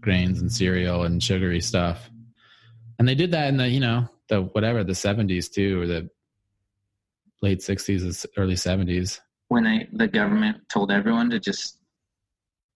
grains 0.00 0.40
and 0.40 0.50
cereal 0.50 1.04
and 1.04 1.22
sugary 1.22 1.60
stuff. 1.60 2.08
And 2.98 3.06
they 3.06 3.14
did 3.14 3.32
that 3.32 3.48
in 3.48 3.56
the, 3.56 3.68
you 3.68 3.80
know, 3.80 4.08
the 4.28 4.42
whatever, 4.42 4.84
the 4.84 4.92
70s 4.92 5.50
too, 5.50 5.82
or 5.82 5.86
the 5.86 6.10
late 7.42 7.60
60s, 7.60 8.26
early 8.36 8.54
70s. 8.54 9.20
When 9.50 9.64
they, 9.64 9.88
the 9.92 10.08
government 10.08 10.68
told 10.68 10.90
everyone 10.90 11.28
to 11.30 11.38
just 11.38 11.76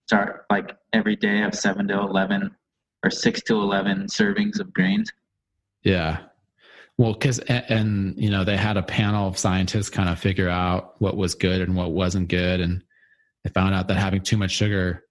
start 0.06 0.44
like 0.50 0.76
every 0.92 1.16
day 1.16 1.38
have 1.38 1.54
7 1.54 1.88
to 1.88 1.94
11 1.94 2.54
or 3.02 3.10
6 3.10 3.42
to 3.42 3.54
11 3.54 4.08
servings 4.08 4.60
of 4.60 4.72
grains. 4.74 5.10
Yeah. 5.82 6.18
Well, 6.98 7.14
because, 7.14 7.38
and, 7.38 7.64
and, 7.68 8.14
you 8.18 8.30
know, 8.30 8.44
they 8.44 8.56
had 8.56 8.76
a 8.76 8.82
panel 8.82 9.26
of 9.26 9.38
scientists 9.38 9.88
kind 9.88 10.08
of 10.08 10.18
figure 10.18 10.48
out 10.48 11.00
what 11.00 11.16
was 11.16 11.34
good 11.34 11.62
and 11.62 11.74
what 11.74 11.92
wasn't 11.92 12.28
good. 12.28 12.60
And 12.60 12.84
they 13.44 13.50
found 13.50 13.74
out 13.74 13.88
that 13.88 13.96
having 13.96 14.22
too 14.22 14.36
much 14.36 14.50
sugar 14.50 15.04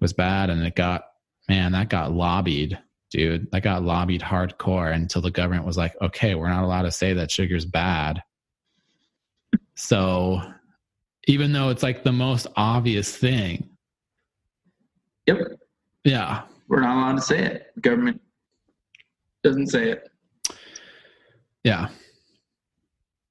was 0.00 0.12
bad 0.12 0.50
and 0.50 0.62
it 0.66 0.74
got 0.74 1.04
man 1.48 1.72
that 1.72 1.88
got 1.88 2.12
lobbied 2.12 2.78
dude 3.10 3.50
that 3.52 3.62
got 3.62 3.82
lobbied 3.82 4.20
hardcore 4.20 4.92
until 4.92 5.22
the 5.22 5.30
government 5.30 5.64
was 5.64 5.76
like 5.76 5.94
okay 6.00 6.34
we're 6.34 6.48
not 6.48 6.64
allowed 6.64 6.82
to 6.82 6.90
say 6.90 7.14
that 7.14 7.30
sugar's 7.30 7.64
bad 7.64 8.22
so 9.74 10.40
even 11.28 11.52
though 11.52 11.68
it's 11.68 11.84
like 11.84 12.02
the 12.02 12.12
most 12.12 12.48
obvious 12.56 13.16
thing. 13.16 13.68
Yep. 15.26 15.38
Yeah. 16.02 16.42
We're 16.66 16.80
not 16.80 16.96
allowed 16.96 17.16
to 17.16 17.22
say 17.22 17.38
it. 17.38 17.66
The 17.76 17.80
government 17.80 18.20
doesn't 19.44 19.68
say 19.68 19.92
it. 19.92 20.10
Yeah. 21.62 21.88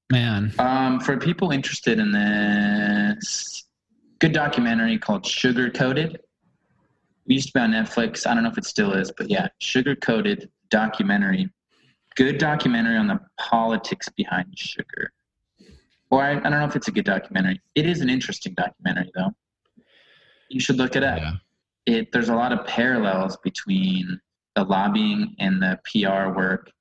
Man. 0.09 0.53
Um, 0.57 1.01
for 1.01 1.17
people 1.17 1.51
interested 1.51 1.99
in 1.99 2.13
this 2.13 3.65
good 4.19 4.31
documentary 4.31 4.97
called 4.97 5.25
sugar 5.25 5.69
coated 5.69 6.21
we 7.27 7.35
used 7.35 7.47
to 7.47 7.53
be 7.53 7.59
on 7.59 7.71
Netflix. 7.71 8.25
I 8.25 8.33
don't 8.33 8.43
know 8.43 8.49
if 8.49 8.57
it 8.57 8.65
still 8.65 8.93
is, 8.93 9.11
but 9.15 9.29
yeah, 9.29 9.49
sugar 9.59 9.95
coated 9.95 10.49
documentary. 10.69 11.49
Good 12.15 12.37
documentary 12.37 12.97
on 12.97 13.07
the 13.07 13.19
politics 13.37 14.09
behind 14.09 14.57
sugar. 14.57 15.11
Or 16.09 16.23
I, 16.23 16.31
I, 16.31 16.39
don't 16.39 16.51
know 16.51 16.65
if 16.65 16.75
it's 16.75 16.87
a 16.87 16.91
good 16.91 17.05
documentary. 17.05 17.61
It 17.75 17.85
is 17.85 18.01
an 18.01 18.09
interesting 18.09 18.53
documentary, 18.53 19.11
though. 19.15 19.31
You 20.49 20.59
should 20.59 20.77
look 20.77 20.95
it 20.95 21.03
up. 21.03 21.19
Yeah. 21.19 21.33
It 21.85 22.11
there's 22.11 22.29
a 22.29 22.35
lot 22.35 22.51
of 22.51 22.65
parallels 22.65 23.37
between 23.43 24.19
the 24.55 24.63
lobbying 24.63 25.35
and 25.39 25.61
the 25.61 25.79
PR 25.85 26.35
work 26.37 26.71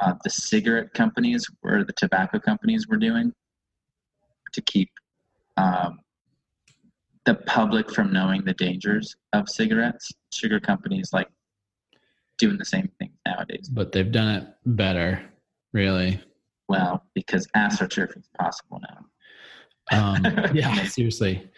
uh, 0.00 0.14
the 0.22 0.30
cigarette 0.30 0.92
companies 0.94 1.46
or 1.62 1.84
the 1.84 1.92
tobacco 1.92 2.38
companies 2.38 2.88
were 2.88 2.96
doing 2.96 3.32
to 4.52 4.60
keep 4.62 4.90
um, 5.56 6.00
the 7.24 7.34
public 7.34 7.90
from 7.90 8.12
knowing 8.12 8.44
the 8.44 8.54
dangers 8.54 9.14
of 9.32 9.48
cigarettes. 9.48 10.12
Sugar 10.32 10.60
companies 10.60 11.10
like 11.12 11.28
doing 12.38 12.58
the 12.58 12.64
same 12.64 12.90
thing 12.98 13.12
nowadays. 13.26 13.68
But 13.68 13.92
they've 13.92 14.10
done 14.10 14.36
it 14.36 14.48
better, 14.66 15.22
really. 15.72 16.20
Well, 16.74 17.04
because 17.14 17.46
astroturf 17.56 18.16
is 18.16 18.28
possible 18.38 18.80
now. 18.80 19.06
Um, 19.92 20.24
yeah, 20.54 20.84
seriously. 20.86 21.48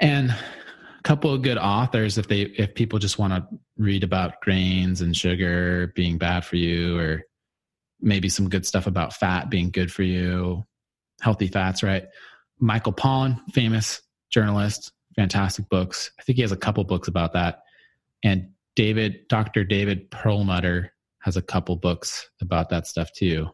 And 0.00 0.30
a 0.30 1.02
couple 1.02 1.32
of 1.32 1.42
good 1.42 1.58
authors 1.58 2.18
if 2.18 2.28
they 2.28 2.42
if 2.42 2.74
people 2.74 2.98
just 2.98 3.18
want 3.18 3.32
to 3.32 3.58
read 3.76 4.04
about 4.04 4.40
grains 4.42 5.00
and 5.00 5.16
sugar 5.16 5.92
being 5.94 6.18
bad 6.18 6.44
for 6.44 6.56
you 6.56 6.98
or 6.98 7.22
maybe 8.00 8.28
some 8.28 8.48
good 8.48 8.66
stuff 8.66 8.86
about 8.86 9.14
fat 9.14 9.50
being 9.50 9.70
good 9.70 9.90
for 9.90 10.02
you 10.02 10.64
healthy 11.20 11.48
fats 11.48 11.82
right 11.82 12.04
michael 12.60 12.92
pollan 12.92 13.40
famous 13.52 14.02
journalist 14.30 14.92
fantastic 15.16 15.68
books 15.68 16.12
i 16.18 16.22
think 16.22 16.36
he 16.36 16.42
has 16.42 16.52
a 16.52 16.56
couple 16.56 16.84
books 16.84 17.08
about 17.08 17.32
that 17.32 17.62
and 18.22 18.48
david 18.76 19.26
dr 19.28 19.64
david 19.64 20.08
perlmutter 20.12 20.92
has 21.20 21.36
a 21.36 21.42
couple 21.42 21.74
books 21.74 22.30
about 22.40 22.68
that 22.68 22.86
stuff 22.86 23.10
too 23.12 23.48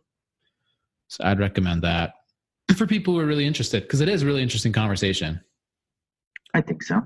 so 1.14 1.24
i'd 1.24 1.38
recommend 1.38 1.82
that 1.82 2.14
for 2.76 2.86
people 2.86 3.14
who 3.14 3.20
are 3.20 3.26
really 3.26 3.46
interested 3.46 3.82
because 3.82 4.00
it 4.00 4.08
is 4.08 4.22
a 4.22 4.26
really 4.26 4.42
interesting 4.42 4.72
conversation 4.72 5.40
I 6.54 6.60
think 6.60 6.84
so. 6.84 7.02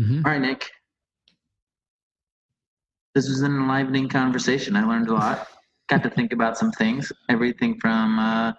Mhm. 0.00 0.24
All 0.24 0.32
right, 0.32 0.40
Nick. 0.40 0.70
This 3.14 3.28
was 3.28 3.42
an 3.42 3.52
enlivening 3.52 4.08
conversation. 4.08 4.76
I 4.76 4.84
learned 4.84 5.08
a 5.08 5.14
lot. 5.14 5.46
Got 5.88 6.02
to 6.04 6.10
think 6.10 6.32
about 6.32 6.56
some 6.56 6.72
things. 6.72 7.12
Everything 7.28 7.78
from 7.78 8.18
uh, 8.18 8.52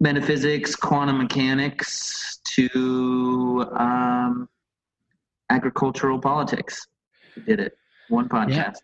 metaphysics, 0.00 0.76
quantum 0.76 1.18
mechanics, 1.18 2.40
to 2.54 3.66
um, 3.72 4.48
agricultural 5.50 6.20
politics. 6.20 6.86
We 7.34 7.42
did 7.42 7.58
it. 7.58 7.76
One 8.08 8.28
podcast. 8.28 8.76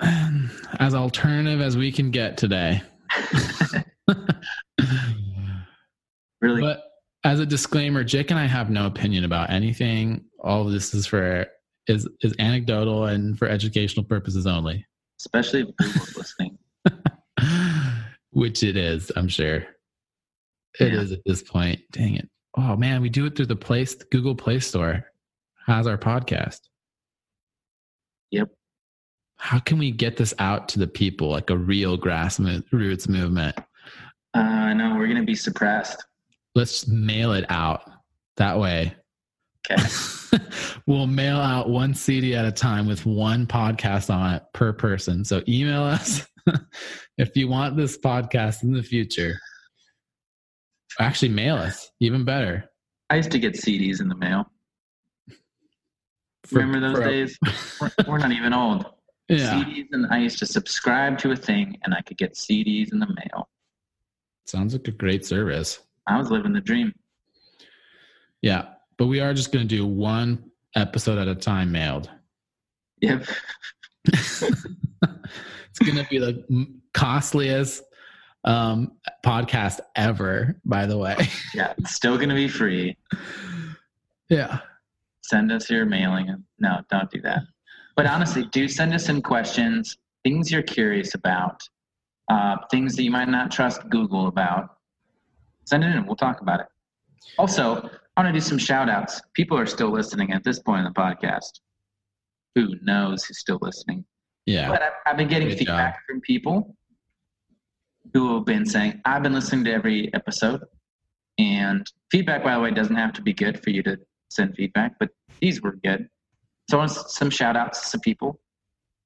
as 0.78 0.94
alternative 0.94 1.60
as 1.60 1.76
we 1.76 1.90
can 1.92 2.10
get 2.10 2.36
today 2.36 2.80
Really? 6.40 6.60
But 6.60 6.84
as 7.24 7.40
a 7.40 7.46
disclaimer, 7.46 8.04
Jake 8.04 8.30
and 8.30 8.38
I 8.38 8.46
have 8.46 8.70
no 8.70 8.86
opinion 8.86 9.24
about 9.24 9.50
anything. 9.50 10.24
All 10.40 10.64
of 10.64 10.72
this 10.72 10.94
is 10.94 11.04
for 11.06 11.46
is 11.88 12.08
is 12.22 12.32
anecdotal 12.38 13.06
and 13.06 13.36
for 13.36 13.48
educational 13.48 14.04
purposes 14.04 14.46
only. 14.46 14.86
Especially 15.20 15.62
if 15.62 15.76
Google's 15.76 16.16
listening. 16.16 16.58
Which 18.30 18.62
it 18.62 18.76
is, 18.76 19.10
I'm 19.16 19.26
sure. 19.28 19.64
It 20.78 20.94
is 20.94 21.10
Yeah. 21.10 21.16
at 21.16 21.22
this 21.26 21.42
point. 21.42 21.80
Dang 21.90 22.14
it. 22.14 22.28
Oh 22.56 22.76
man, 22.76 23.02
we 23.02 23.08
do 23.08 23.26
it 23.26 23.34
through 23.34 23.46
the 23.46 23.56
place 23.56 23.94
Google 24.12 24.36
Play 24.36 24.60
Store. 24.60 25.04
Has 25.66 25.86
our 25.88 25.98
podcast. 25.98 26.60
Yep. 28.30 28.48
How 29.38 29.58
can 29.60 29.78
we 29.78 29.90
get 29.90 30.16
this 30.16 30.34
out 30.38 30.68
to 30.70 30.78
the 30.78 30.86
people 30.86 31.28
like 31.30 31.50
a 31.50 31.56
real 31.56 31.96
grassroots 31.96 33.08
movement? 33.08 33.56
Uh, 34.34 34.40
I 34.40 34.72
know 34.74 34.96
we're 34.96 35.06
going 35.06 35.20
to 35.20 35.24
be 35.24 35.34
suppressed. 35.34 36.04
Let's 36.54 36.86
mail 36.88 37.32
it 37.32 37.46
out 37.48 37.88
that 38.36 38.58
way. 38.58 38.94
Okay. 39.70 39.82
we'll 40.86 41.06
mail 41.06 41.36
out 41.36 41.70
one 41.70 41.94
CD 41.94 42.34
at 42.34 42.44
a 42.44 42.52
time 42.52 42.86
with 42.86 43.06
one 43.06 43.46
podcast 43.46 44.12
on 44.12 44.34
it 44.34 44.42
per 44.52 44.72
person. 44.72 45.24
So 45.24 45.42
email 45.48 45.82
us 45.82 46.26
if 47.18 47.36
you 47.36 47.48
want 47.48 47.76
this 47.76 47.96
podcast 47.96 48.62
in 48.62 48.72
the 48.72 48.82
future. 48.82 49.38
Actually, 51.00 51.28
mail 51.28 51.56
us, 51.56 51.90
even 52.00 52.24
better. 52.24 52.68
I 53.08 53.16
used 53.16 53.30
to 53.30 53.38
get 53.38 53.54
CDs 53.54 54.00
in 54.00 54.08
the 54.08 54.16
mail. 54.16 54.50
For- 56.44 56.58
Remember 56.58 56.80
those 56.80 56.96
for 56.96 57.04
days? 57.08 57.38
We're, 57.80 57.90
we're 58.08 58.18
not 58.18 58.32
even 58.32 58.52
old. 58.52 58.86
Yeah, 59.28 59.62
CDs, 59.62 59.88
and 59.92 60.06
I 60.10 60.18
used 60.18 60.38
to 60.38 60.46
subscribe 60.46 61.18
to 61.18 61.32
a 61.32 61.36
thing, 61.36 61.78
and 61.84 61.94
I 61.94 62.00
could 62.00 62.16
get 62.16 62.34
CDs 62.34 62.92
in 62.92 62.98
the 62.98 63.06
mail. 63.06 63.48
sounds 64.46 64.72
like 64.72 64.88
a 64.88 64.92
great 64.92 65.26
service. 65.26 65.80
I 66.06 66.16
was 66.18 66.30
living 66.30 66.54
the 66.54 66.60
dream. 66.60 66.94
Yeah, 68.40 68.66
but 68.96 69.06
we 69.06 69.20
are 69.20 69.34
just 69.34 69.52
going 69.52 69.68
to 69.68 69.76
do 69.76 69.86
one 69.86 70.50
episode 70.74 71.18
at 71.18 71.28
a 71.28 71.34
time 71.34 71.72
mailed. 71.72 72.10
Yep. 73.00 73.26
it's 74.06 74.40
going 75.84 75.96
to 75.96 76.06
be 76.08 76.18
the 76.18 76.66
costliest 76.94 77.82
um, 78.44 78.92
podcast 79.24 79.80
ever, 79.96 80.60
by 80.64 80.86
the 80.86 80.96
way. 80.96 81.16
Yeah. 81.54 81.74
It's 81.78 81.94
still 81.94 82.16
going 82.16 82.28
to 82.28 82.34
be 82.34 82.48
free. 82.48 82.96
yeah. 84.28 84.60
Send 85.22 85.50
us 85.52 85.68
your 85.68 85.84
mailing. 85.84 86.44
No, 86.58 86.80
don't 86.90 87.10
do 87.10 87.20
that. 87.22 87.42
But 87.98 88.06
honestly, 88.06 88.44
do 88.52 88.68
send 88.68 88.94
us 88.94 89.08
in 89.08 89.20
questions, 89.20 89.98
things 90.22 90.52
you're 90.52 90.62
curious 90.62 91.16
about, 91.16 91.60
uh, 92.30 92.58
things 92.70 92.94
that 92.94 93.02
you 93.02 93.10
might 93.10 93.28
not 93.28 93.50
trust 93.50 93.90
Google 93.90 94.28
about. 94.28 94.76
Send 95.64 95.82
it 95.82 95.88
in. 95.88 96.06
We'll 96.06 96.14
talk 96.14 96.40
about 96.40 96.60
it. 96.60 96.66
Also, 97.38 97.90
I 98.16 98.22
want 98.22 98.28
to 98.28 98.32
do 98.32 98.40
some 98.40 98.56
shout 98.56 98.88
outs. 98.88 99.20
People 99.34 99.58
are 99.58 99.66
still 99.66 99.90
listening 99.90 100.32
at 100.32 100.44
this 100.44 100.60
point 100.60 100.86
in 100.86 100.92
the 100.92 100.92
podcast. 100.92 101.58
Who 102.54 102.76
knows 102.82 103.24
who's 103.24 103.40
still 103.40 103.58
listening? 103.60 104.04
Yeah. 104.46 104.70
But 104.70 104.82
I've, 104.82 104.92
I've 105.04 105.16
been 105.16 105.26
getting 105.26 105.48
Good 105.48 105.58
feedback 105.58 105.98
from 106.06 106.20
people 106.20 106.76
who 108.14 108.36
have 108.36 108.44
been 108.44 108.64
saying, 108.64 109.00
I've 109.06 109.24
been 109.24 109.34
listening 109.34 109.64
to 109.64 109.72
every 109.72 110.14
episode. 110.14 110.60
And 111.38 111.84
feedback, 112.12 112.44
by 112.44 112.54
the 112.54 112.60
way, 112.60 112.70
doesn't 112.70 112.94
have 112.94 113.12
to 113.14 113.22
be 113.22 113.32
good 113.32 113.60
for 113.60 113.70
you 113.70 113.82
to 113.82 113.98
send 114.28 114.54
feedback, 114.54 115.00
but 115.00 115.08
these 115.40 115.60
were 115.62 115.72
good. 115.82 116.08
So 116.68 116.76
I 116.76 116.80
want 116.80 116.90
some 116.90 117.30
shout 117.30 117.56
outs 117.56 117.80
to 117.80 117.86
some 117.86 118.00
people. 118.00 118.40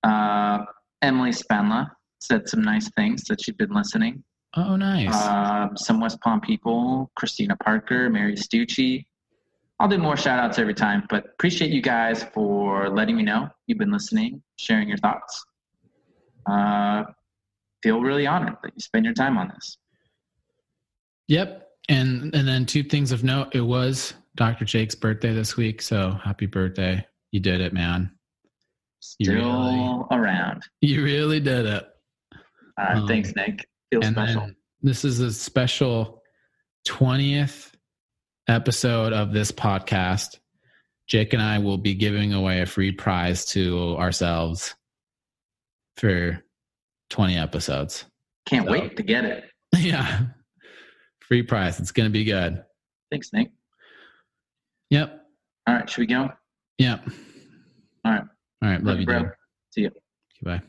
Uh, 0.03 0.65
Emily 1.01 1.31
Spanla 1.31 1.91
said 2.19 2.49
some 2.49 2.63
nice 2.63 2.91
things 2.91 3.25
that 3.25 3.41
she'd 3.41 3.57
been 3.57 3.73
listening. 3.73 4.23
Oh, 4.57 4.77
nice. 4.77 5.15
Um, 5.15 5.77
some 5.77 6.01
West 6.01 6.21
Palm 6.21 6.41
people, 6.41 7.11
Christina 7.17 7.57
Parker, 7.57 8.11
Mary 8.11 8.35
Stucci. 8.35 9.07
I'll 9.81 9.89
do 9.89 9.99
more 9.99 10.17
shout 10.17 10.39
outs 10.39 10.59
every 10.59 10.75
time, 10.75 11.05
but 11.09 11.25
appreciate 11.25 11.71
you 11.71 11.81
guys 11.81 12.23
for 12.23 12.89
letting 12.89 13.17
me 13.17 13.23
know 13.23 13.49
you've 13.67 13.79
been 13.79 13.91
listening, 13.91 14.43
sharing 14.57 14.89
your 14.89 14.99
thoughts. 14.99 15.45
Uh, 16.47 17.05
feel 17.83 18.01
really 18.01 18.27
honored 18.27 18.57
that 18.63 18.73
you 18.75 18.81
spend 18.81 19.05
your 19.05 19.15
time 19.15 19.39
on 19.39 19.49
this. 19.49 19.79
Yep. 21.29 21.69
And 21.89 22.35
and 22.35 22.47
then 22.47 22.65
two 22.65 22.85
things 22.85 23.11
of 23.11 23.25
note. 23.25 23.55
It 23.55 23.61
was 23.61 24.15
Dr. 24.37 24.65
Jake's 24.65 24.95
birthday 24.95 25.33
this 25.33 25.57
week, 25.57 25.83
so 25.83 26.13
happy 26.23 26.47
birthday. 26.47 27.05
You 27.33 27.41
did 27.41 27.61
it, 27.61 27.73
man. 27.73 28.13
You 29.19 29.27
Still 29.27 29.35
really- 29.35 30.05
around. 30.11 30.63
You 30.81 31.03
really 31.03 31.41
did 31.41 31.67
it. 31.67 31.85
Uh, 32.79 32.87
Um, 32.99 33.09
thanks, 33.09 33.35
Nick. 33.35 33.67
Feels 33.91 34.07
and 34.07 34.15
special. 34.15 34.51
this 34.81 35.05
is 35.05 35.21
a 35.21 35.33
special 35.33 36.23
20th 36.87 37.73
episode 38.49 39.13
of 39.13 39.33
this 39.33 39.51
podcast. 39.53 40.39
Jake 41.09 41.33
and 41.33 41.43
I 41.43 41.59
will 41.59 41.79
be 41.79 41.95
giving 41.95 42.33
away 42.33 42.61
a 42.61 42.67
free 42.67 42.93
prize 42.93 43.45
to 43.47 43.97
ourselves 43.99 44.75
for 45.97 46.43
20 47.11 47.37
episodes. 47.37 48.05
Can't 48.47 48.67
so- 48.67 48.73
wait 48.73 48.97
to 48.97 49.03
get 49.03 49.25
it. 49.25 49.45
yeah. 49.77 50.27
Free 51.21 51.43
prize. 51.43 51.81
It's 51.81 51.93
going 51.93 52.09
to 52.09 52.13
be 52.13 52.25
good. 52.25 52.63
Thanks, 53.11 53.33
Nick. 53.33 53.51
Yep. 54.91 55.21
All 55.67 55.75
right, 55.75 55.89
should 55.91 56.01
we 56.01 56.07
go? 56.07 56.31
Yep. 56.83 57.01
All 58.05 58.13
right. 58.13 58.25
All 58.63 58.69
right. 58.69 58.83
Love 58.83 58.99
you, 58.99 59.07
bro. 59.07 59.21
dude. 59.21 59.31
See 59.71 59.83
ya. 59.83 59.91
Goodbye. 60.43 60.67